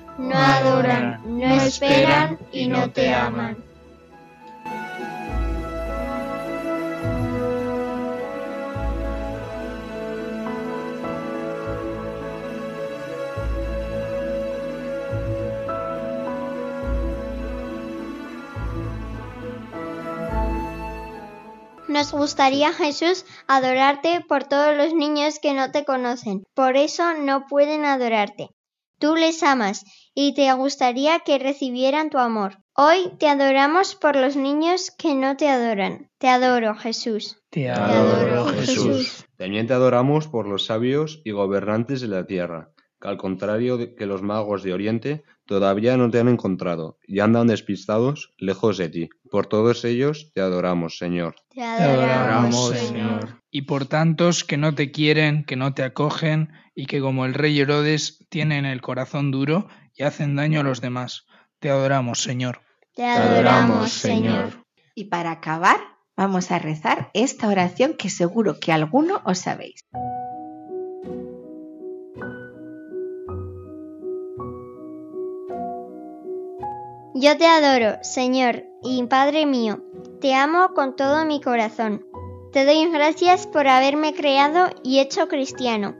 no 0.17 0.35
adoran, 0.35 1.21
no 1.25 1.55
esperan 1.55 2.37
y 2.51 2.67
no 2.67 2.89
te 2.89 3.13
aman. 3.13 3.57
Nos 21.91 22.13
gustaría, 22.13 22.71
Jesús, 22.71 23.25
adorarte 23.47 24.21
por 24.21 24.45
todos 24.45 24.75
los 24.75 24.93
niños 24.93 25.39
que 25.39 25.53
no 25.53 25.71
te 25.71 25.83
conocen. 25.83 26.43
Por 26.53 26.77
eso 26.77 27.13
no 27.13 27.45
pueden 27.47 27.83
adorarte. 27.83 28.49
Tú 28.97 29.15
les 29.15 29.43
amas 29.43 29.83
y 30.13 30.33
te 30.33 30.51
gustaría 30.53 31.19
que 31.19 31.39
recibieran 31.39 32.09
tu 32.09 32.17
amor. 32.17 32.57
Hoy 32.73 33.11
te 33.19 33.27
adoramos 33.27 33.95
por 33.95 34.15
los 34.15 34.35
niños 34.35 34.91
que 34.97 35.13
no 35.15 35.37
te 35.37 35.49
adoran. 35.49 36.09
Te 36.17 36.29
adoro, 36.29 36.75
Jesús. 36.75 37.41
Te 37.49 37.69
adoro, 37.69 38.47
Jesús. 38.47 39.25
También 39.37 39.67
te 39.67 39.73
adoramos 39.73 40.27
por 40.27 40.47
los 40.47 40.65
sabios 40.65 41.21
y 41.23 41.31
gobernantes 41.31 42.01
de 42.01 42.07
la 42.07 42.25
tierra, 42.25 42.71
que 42.99 43.07
al 43.07 43.17
contrario 43.17 43.77
de 43.77 43.95
que 43.95 44.05
los 44.05 44.21
magos 44.21 44.63
de 44.63 44.73
Oriente, 44.73 45.23
todavía 45.45 45.97
no 45.97 46.09
te 46.09 46.19
han 46.19 46.29
encontrado 46.29 46.97
y 47.05 47.19
andan 47.19 47.47
despistados 47.47 48.31
lejos 48.37 48.77
de 48.77 48.89
ti. 48.89 49.09
Por 49.29 49.47
todos 49.47 49.83
ellos 49.83 50.31
te 50.33 50.41
adoramos, 50.41 50.97
Señor. 50.97 51.35
Te 51.49 51.61
adoramos, 51.61 52.69
Señor. 52.69 53.41
Y 53.49 53.63
por 53.63 53.85
tantos 53.85 54.45
que 54.45 54.55
no 54.55 54.75
te 54.75 54.91
quieren, 54.91 55.43
que 55.43 55.57
no 55.57 55.73
te 55.73 55.83
acogen 55.83 56.53
y 56.73 56.85
que 56.85 57.01
como 57.01 57.25
el 57.25 57.33
rey 57.33 57.59
Herodes 57.59 58.25
tienen 58.29 58.65
el 58.65 58.81
corazón 58.81 59.31
duro 59.31 59.67
y 60.01 60.03
hacen 60.03 60.35
daño 60.35 60.61
a 60.61 60.63
los 60.63 60.81
demás. 60.81 61.27
Te 61.59 61.69
adoramos, 61.69 62.23
Señor. 62.23 62.61
Te 62.95 63.05
adoramos, 63.05 63.91
Señor. 63.91 64.65
Y 64.95 65.05
para 65.05 65.29
acabar, 65.29 65.77
vamos 66.17 66.49
a 66.49 66.57
rezar 66.57 67.11
esta 67.13 67.47
oración 67.47 67.93
que 67.93 68.09
seguro 68.09 68.59
que 68.59 68.71
alguno 68.71 69.21
os 69.25 69.37
sabéis. 69.37 69.85
Yo 77.13 77.37
te 77.37 77.45
adoro, 77.45 77.99
Señor 78.01 78.63
y 78.81 79.03
Padre 79.03 79.45
mío, 79.45 79.83
te 80.19 80.33
amo 80.33 80.73
con 80.73 80.95
todo 80.95 81.25
mi 81.25 81.41
corazón. 81.41 82.07
Te 82.51 82.65
doy 82.65 82.89
gracias 82.91 83.45
por 83.45 83.67
haberme 83.67 84.15
creado 84.15 84.71
y 84.83 84.97
hecho 84.97 85.27
cristiano, 85.27 85.95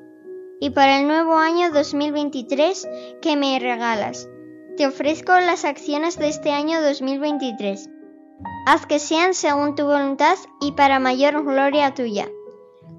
y 0.62 0.70
por 0.70 0.84
el 0.84 1.08
nuevo 1.08 1.36
año 1.36 1.72
2023 1.72 2.88
que 3.22 3.36
me 3.36 3.60
regalas. 3.60 4.30
Te 4.78 4.86
ofrezco 4.86 5.34
las 5.34 5.66
acciones 5.66 6.18
de 6.18 6.30
este 6.30 6.52
año 6.52 6.82
2023. 6.82 7.90
Haz 8.68 8.86
que 8.86 9.00
sean 9.00 9.34
según 9.34 9.76
tu 9.76 9.86
voluntad 9.86 10.38
y 10.62 10.74
para 10.74 11.00
mayor 11.00 11.44
gloria 11.44 11.96
tuya. 11.96 12.30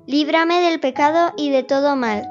Líbrame 0.06 0.60
del 0.60 0.80
pecado 0.80 1.32
y 1.36 1.50
de 1.50 1.62
todo 1.62 1.94
mal. 1.94 2.28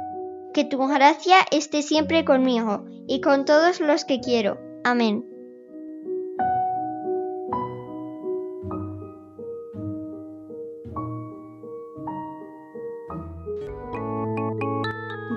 Que 0.54 0.66
tu 0.66 0.86
gracia 0.88 1.38
esté 1.50 1.82
siempre 1.82 2.26
conmigo 2.26 2.84
y 3.08 3.22
con 3.22 3.46
todos 3.46 3.80
los 3.80 4.04
que 4.04 4.20
quiero. 4.20 4.60
Amén. 4.84 5.31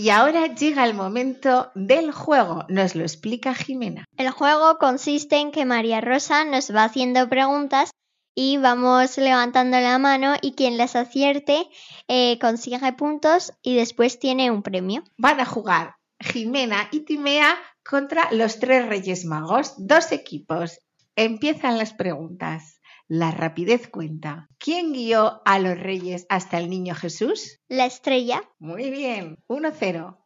Y 0.00 0.08
ahora 0.08 0.46
llega 0.46 0.86
el 0.86 0.94
momento 0.94 1.70
del 1.74 2.10
juego. 2.10 2.64
Nos 2.70 2.94
lo 2.94 3.02
explica 3.02 3.54
Jimena. 3.54 4.06
El 4.16 4.30
juego 4.30 4.78
consiste 4.78 5.36
en 5.36 5.52
que 5.52 5.66
María 5.66 6.00
Rosa 6.00 6.46
nos 6.46 6.74
va 6.74 6.84
haciendo 6.84 7.28
preguntas 7.28 7.90
y 8.34 8.56
vamos 8.56 9.18
levantando 9.18 9.78
la 9.78 9.98
mano 9.98 10.36
y 10.40 10.52
quien 10.52 10.78
las 10.78 10.96
acierte 10.96 11.68
eh, 12.08 12.38
consigue 12.38 12.94
puntos 12.94 13.52
y 13.60 13.76
después 13.76 14.18
tiene 14.18 14.50
un 14.50 14.62
premio. 14.62 15.04
Van 15.18 15.38
a 15.38 15.44
jugar 15.44 15.96
Jimena 16.18 16.88
y 16.92 17.00
Timea 17.00 17.54
contra 17.84 18.32
los 18.32 18.58
tres 18.58 18.86
Reyes 18.86 19.26
Magos, 19.26 19.74
dos 19.76 20.12
equipos. 20.12 20.80
Empiezan 21.14 21.76
las 21.76 21.92
preguntas. 21.92 22.79
La 23.12 23.32
rapidez 23.32 23.88
cuenta. 23.88 24.48
¿Quién 24.56 24.92
guió 24.92 25.42
a 25.44 25.58
los 25.58 25.76
reyes 25.76 26.26
hasta 26.28 26.58
el 26.58 26.70
niño 26.70 26.94
Jesús? 26.94 27.58
La 27.68 27.84
estrella. 27.84 28.44
Muy 28.60 28.88
bien, 28.88 29.36
1-0. 29.48 30.16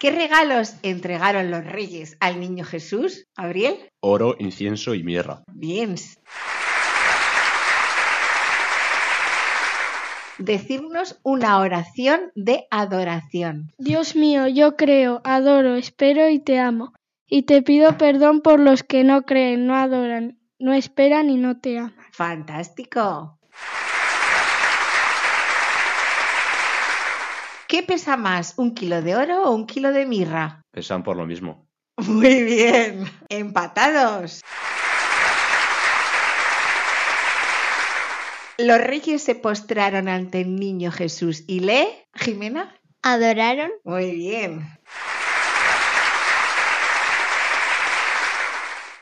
¿Qué 0.00 0.10
regalos 0.10 0.74
entregaron 0.82 1.52
los 1.52 1.64
reyes 1.64 2.16
al 2.18 2.40
niño 2.40 2.64
Jesús, 2.64 3.28
Gabriel? 3.36 3.88
Oro, 4.00 4.34
incienso 4.40 4.96
y 4.96 5.04
mirra. 5.04 5.44
Bien. 5.46 5.94
Decirnos 10.38 11.20
una 11.22 11.60
oración 11.60 12.32
de 12.34 12.66
adoración. 12.72 13.70
Dios 13.78 14.16
mío, 14.16 14.48
yo 14.48 14.74
creo, 14.74 15.20
adoro, 15.22 15.76
espero 15.76 16.28
y 16.28 16.40
te 16.40 16.58
amo. 16.58 16.92
Y 17.32 17.42
te 17.42 17.62
pido 17.62 17.96
perdón 17.96 18.40
por 18.40 18.58
los 18.58 18.82
que 18.82 19.04
no 19.04 19.22
creen, 19.22 19.68
no 19.68 19.76
adoran, 19.76 20.40
no 20.58 20.72
esperan 20.72 21.30
y 21.30 21.36
no 21.36 21.60
te 21.60 21.78
aman. 21.78 21.94
Fantástico. 22.10 23.38
¿Qué 27.68 27.84
pesa 27.84 28.16
más, 28.16 28.54
un 28.56 28.74
kilo 28.74 29.00
de 29.00 29.14
oro 29.14 29.44
o 29.44 29.54
un 29.54 29.64
kilo 29.66 29.92
de 29.92 30.06
mirra? 30.06 30.62
Pesan 30.72 31.04
por 31.04 31.16
lo 31.16 31.24
mismo. 31.24 31.68
Muy 31.98 32.42
bien. 32.42 33.04
Empatados. 33.28 34.40
Los 38.58 38.78
reyes 38.80 39.22
se 39.22 39.36
postraron 39.36 40.08
ante 40.08 40.40
el 40.40 40.56
niño 40.56 40.90
Jesús 40.90 41.44
y 41.46 41.60
le, 41.60 42.08
Jimena, 42.14 42.80
¿Adoraron? 43.02 43.70
Muy 43.84 44.10
bien. 44.10 44.66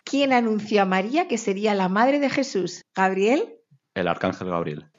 ¿Quién 0.09 0.33
anunció 0.33 0.81
a 0.81 0.85
María 0.87 1.29
que 1.29 1.37
sería 1.37 1.75
la 1.75 1.91
madre 1.91 2.19
de 2.19 2.31
Jesús? 2.31 2.81
¿Gabriel? 2.97 3.59
El 3.93 4.09
arcángel 4.09 4.49
Gabriel. 4.49 4.91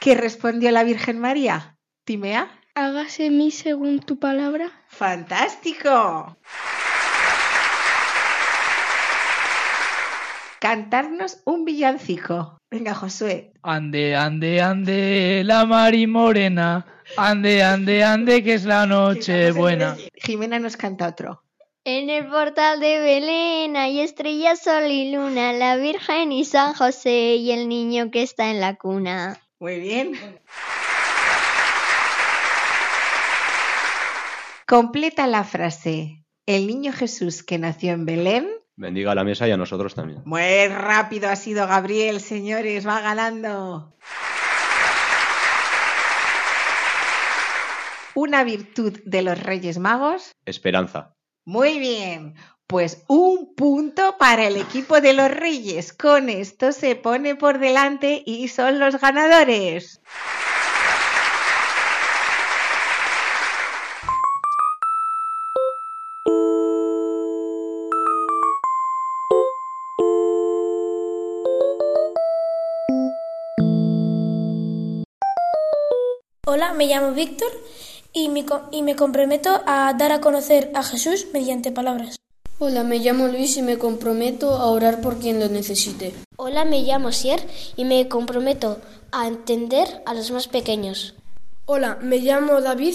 ¿Qué 0.00 0.14
respondió 0.14 0.70
la 0.70 0.84
Virgen 0.84 1.18
María? 1.18 1.78
¿Timea? 2.04 2.50
Hágase 2.74 3.30
mí 3.30 3.50
según 3.50 4.00
tu 4.00 4.18
palabra. 4.18 4.70
¡Fantástico! 4.88 6.36
Cantarnos 10.60 11.40
un 11.46 11.64
villancico. 11.64 12.58
Venga, 12.70 12.94
Josué. 12.94 13.52
Ande, 13.62 14.14
ande, 14.14 14.60
ande, 14.60 15.42
la 15.44 15.64
mari 15.64 16.06
morena. 16.06 16.86
Ande, 17.16 17.62
ande, 17.62 18.02
ande, 18.02 18.42
que 18.42 18.54
es 18.54 18.64
la 18.64 18.86
noche 18.86 19.52
buena. 19.52 19.96
Jimena 20.14 20.58
nos 20.58 20.76
canta 20.76 21.08
otro. 21.08 21.42
En 21.84 22.10
el 22.10 22.28
portal 22.28 22.80
de 22.80 23.00
Belén 23.00 23.76
hay 23.76 24.00
estrellas, 24.00 24.62
sol 24.62 24.84
y 24.84 25.12
luna, 25.12 25.52
la 25.52 25.76
Virgen 25.76 26.32
y 26.32 26.44
San 26.44 26.74
José 26.74 27.36
y 27.36 27.50
el 27.50 27.68
niño 27.68 28.10
que 28.10 28.22
está 28.22 28.50
en 28.50 28.60
la 28.60 28.76
cuna. 28.76 29.40
Muy 29.58 29.80
bien. 29.80 30.12
Completa 34.66 35.26
la 35.26 35.44
frase. 35.44 36.24
El 36.46 36.66
niño 36.66 36.92
Jesús 36.92 37.42
que 37.42 37.58
nació 37.58 37.92
en 37.92 38.06
Belén. 38.06 38.48
Bendiga 38.76 39.14
la 39.14 39.24
mesa 39.24 39.46
y 39.46 39.50
a 39.50 39.56
nosotros 39.56 39.94
también. 39.94 40.22
Muy 40.24 40.68
rápido 40.68 41.28
ha 41.28 41.36
sido 41.36 41.66
Gabriel, 41.66 42.20
señores, 42.20 42.86
va 42.86 43.00
ganando. 43.00 43.94
Una 48.14 48.44
virtud 48.44 49.00
de 49.06 49.22
los 49.22 49.42
Reyes 49.42 49.78
Magos. 49.78 50.36
Esperanza. 50.44 51.14
Muy 51.46 51.78
bien. 51.78 52.34
Pues 52.66 53.04
un 53.08 53.54
punto 53.54 54.16
para 54.18 54.46
el 54.46 54.56
equipo 54.56 55.00
de 55.00 55.14
los 55.14 55.30
Reyes. 55.30 55.94
Con 55.94 56.28
esto 56.28 56.72
se 56.72 56.94
pone 56.94 57.36
por 57.36 57.58
delante 57.58 58.22
y 58.26 58.48
son 58.48 58.78
los 58.78 59.00
ganadores. 59.00 60.00
Hola, 76.44 76.74
me 76.74 76.86
llamo 76.86 77.12
Víctor 77.12 77.50
y 78.12 78.28
me, 78.28 78.44
y 78.70 78.82
me 78.82 78.96
comprometo 78.96 79.62
a 79.66 79.92
dar 79.94 80.12
a 80.12 80.20
conocer 80.20 80.70
a 80.74 80.82
Jesús 80.82 81.26
mediante 81.32 81.72
palabras. 81.72 82.16
Hola, 82.58 82.84
me 82.84 82.98
llamo 82.98 83.26
Luis 83.26 83.56
y 83.56 83.62
me 83.62 83.78
comprometo 83.78 84.54
a 84.54 84.66
orar 84.66 85.00
por 85.00 85.18
quien 85.18 85.40
lo 85.40 85.48
necesite. 85.48 86.14
Hola, 86.36 86.64
me 86.64 86.82
llamo 86.82 87.10
Sier 87.10 87.40
y 87.76 87.84
me 87.84 88.08
comprometo 88.08 88.78
a 89.10 89.26
entender 89.26 90.02
a 90.06 90.14
los 90.14 90.30
más 90.30 90.46
pequeños. 90.46 91.14
Hola, 91.66 91.98
me 92.00 92.18
llamo 92.18 92.60
David 92.60 92.94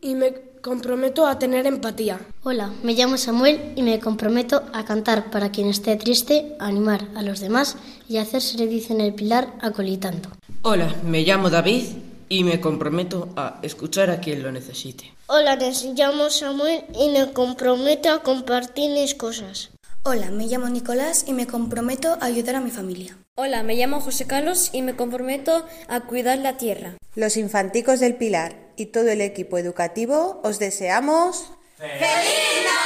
y 0.00 0.14
me 0.14 0.34
comprometo 0.62 1.26
a 1.26 1.38
tener 1.38 1.66
empatía. 1.66 2.20
Hola, 2.42 2.72
me 2.82 2.94
llamo 2.94 3.16
Samuel 3.18 3.72
y 3.76 3.82
me 3.82 4.00
comprometo 4.00 4.62
a 4.72 4.84
cantar 4.84 5.30
para 5.30 5.50
quien 5.50 5.68
esté 5.68 5.94
triste, 5.96 6.56
a 6.58 6.66
animar 6.66 7.06
a 7.14 7.22
los 7.22 7.40
demás 7.40 7.76
y 8.08 8.16
a 8.16 8.22
hacer 8.22 8.40
servicio 8.40 8.94
en 8.94 9.02
el 9.02 9.14
pilar 9.14 9.52
acolitando. 9.60 10.30
Hola, 10.62 10.92
me 11.04 11.22
llamo 11.22 11.50
David 11.50 11.84
y 12.28 12.44
me 12.44 12.60
comprometo 12.60 13.28
a 13.36 13.58
escuchar 13.62 14.10
a 14.10 14.20
quien 14.20 14.42
lo 14.42 14.52
necesite. 14.52 15.12
Hola, 15.26 15.56
me 15.56 15.72
llamo 15.94 16.30
Samuel 16.30 16.84
y 16.94 17.10
me 17.10 17.32
comprometo 17.32 18.10
a 18.10 18.22
compartir 18.22 18.90
mis 18.90 19.14
cosas. 19.14 19.70
Hola, 20.02 20.30
me 20.30 20.46
llamo 20.46 20.68
Nicolás 20.68 21.24
y 21.26 21.32
me 21.32 21.46
comprometo 21.46 22.18
a 22.20 22.26
ayudar 22.26 22.56
a 22.56 22.60
mi 22.60 22.70
familia. 22.70 23.16
Hola, 23.36 23.62
me 23.62 23.74
llamo 23.74 24.00
José 24.00 24.26
Carlos 24.26 24.70
y 24.72 24.82
me 24.82 24.96
comprometo 24.96 25.64
a 25.88 26.00
cuidar 26.00 26.38
la 26.38 26.56
tierra. 26.56 26.96
Los 27.14 27.36
infanticos 27.36 28.00
del 28.00 28.16
Pilar 28.16 28.56
y 28.76 28.86
todo 28.86 29.08
el 29.08 29.20
equipo 29.20 29.56
educativo 29.56 30.40
os 30.44 30.58
deseamos 30.58 31.46
¡Feliz 31.78 32.00
Navidad! 32.00 32.83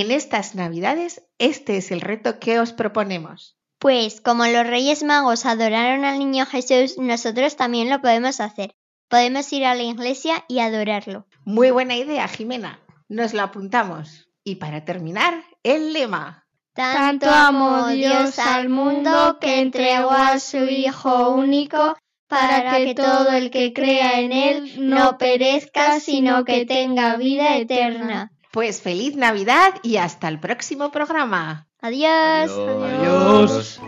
En 0.00 0.10
estas 0.10 0.54
Navidades, 0.54 1.22
este 1.36 1.76
es 1.76 1.90
el 1.90 2.00
reto 2.00 2.38
que 2.38 2.58
os 2.58 2.72
proponemos. 2.72 3.58
Pues 3.78 4.22
como 4.22 4.46
los 4.46 4.66
Reyes 4.66 5.02
Magos 5.02 5.44
adoraron 5.44 6.06
al 6.06 6.18
niño 6.18 6.46
Jesús, 6.46 6.96
nosotros 6.96 7.56
también 7.56 7.90
lo 7.90 8.00
podemos 8.00 8.40
hacer. 8.40 8.74
Podemos 9.10 9.52
ir 9.52 9.66
a 9.66 9.74
la 9.74 9.82
iglesia 9.82 10.42
y 10.48 10.60
adorarlo. 10.60 11.26
Muy 11.44 11.70
buena 11.70 11.96
idea, 11.96 12.26
Jimena. 12.28 12.80
Nos 13.10 13.34
lo 13.34 13.42
apuntamos. 13.42 14.30
Y 14.42 14.54
para 14.54 14.86
terminar, 14.86 15.44
el 15.62 15.92
lema. 15.92 16.46
Tanto 16.72 17.28
amó 17.28 17.88
Dios 17.88 18.38
al 18.38 18.70
mundo 18.70 19.36
que 19.38 19.60
entregó 19.60 20.12
a 20.12 20.38
su 20.38 20.64
Hijo 20.64 21.32
único 21.32 21.94
para 22.26 22.74
que 22.78 22.94
todo 22.94 23.32
el 23.32 23.50
que 23.50 23.74
crea 23.74 24.18
en 24.18 24.32
Él 24.32 24.72
no 24.78 25.18
perezca, 25.18 26.00
sino 26.00 26.46
que 26.46 26.64
tenga 26.64 27.16
vida 27.16 27.58
eterna. 27.58 28.32
Pues 28.52 28.82
feliz 28.82 29.14
Navidad 29.14 29.74
y 29.82 29.98
hasta 29.98 30.26
el 30.26 30.40
próximo 30.40 30.90
programa. 30.90 31.68
Adiós. 31.80 32.50
Adiós. 32.50 33.80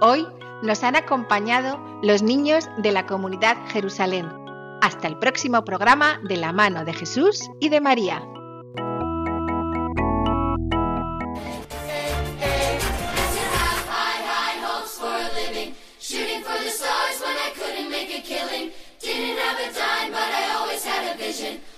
Hoy 0.00 0.26
nos 0.62 0.84
han 0.84 0.94
acompañado 0.94 1.80
los 2.02 2.22
niños 2.22 2.68
de 2.78 2.92
la 2.92 3.04
comunidad 3.06 3.56
Jerusalén. 3.72 4.28
Hasta 4.80 5.08
el 5.08 5.18
próximo 5.18 5.64
programa 5.64 6.20
de 6.28 6.36
la 6.36 6.52
mano 6.52 6.84
de 6.84 6.94
Jesús 6.94 7.50
y 7.58 7.68
de 7.68 7.80
María. 7.80 8.22
Vision. 21.18 21.77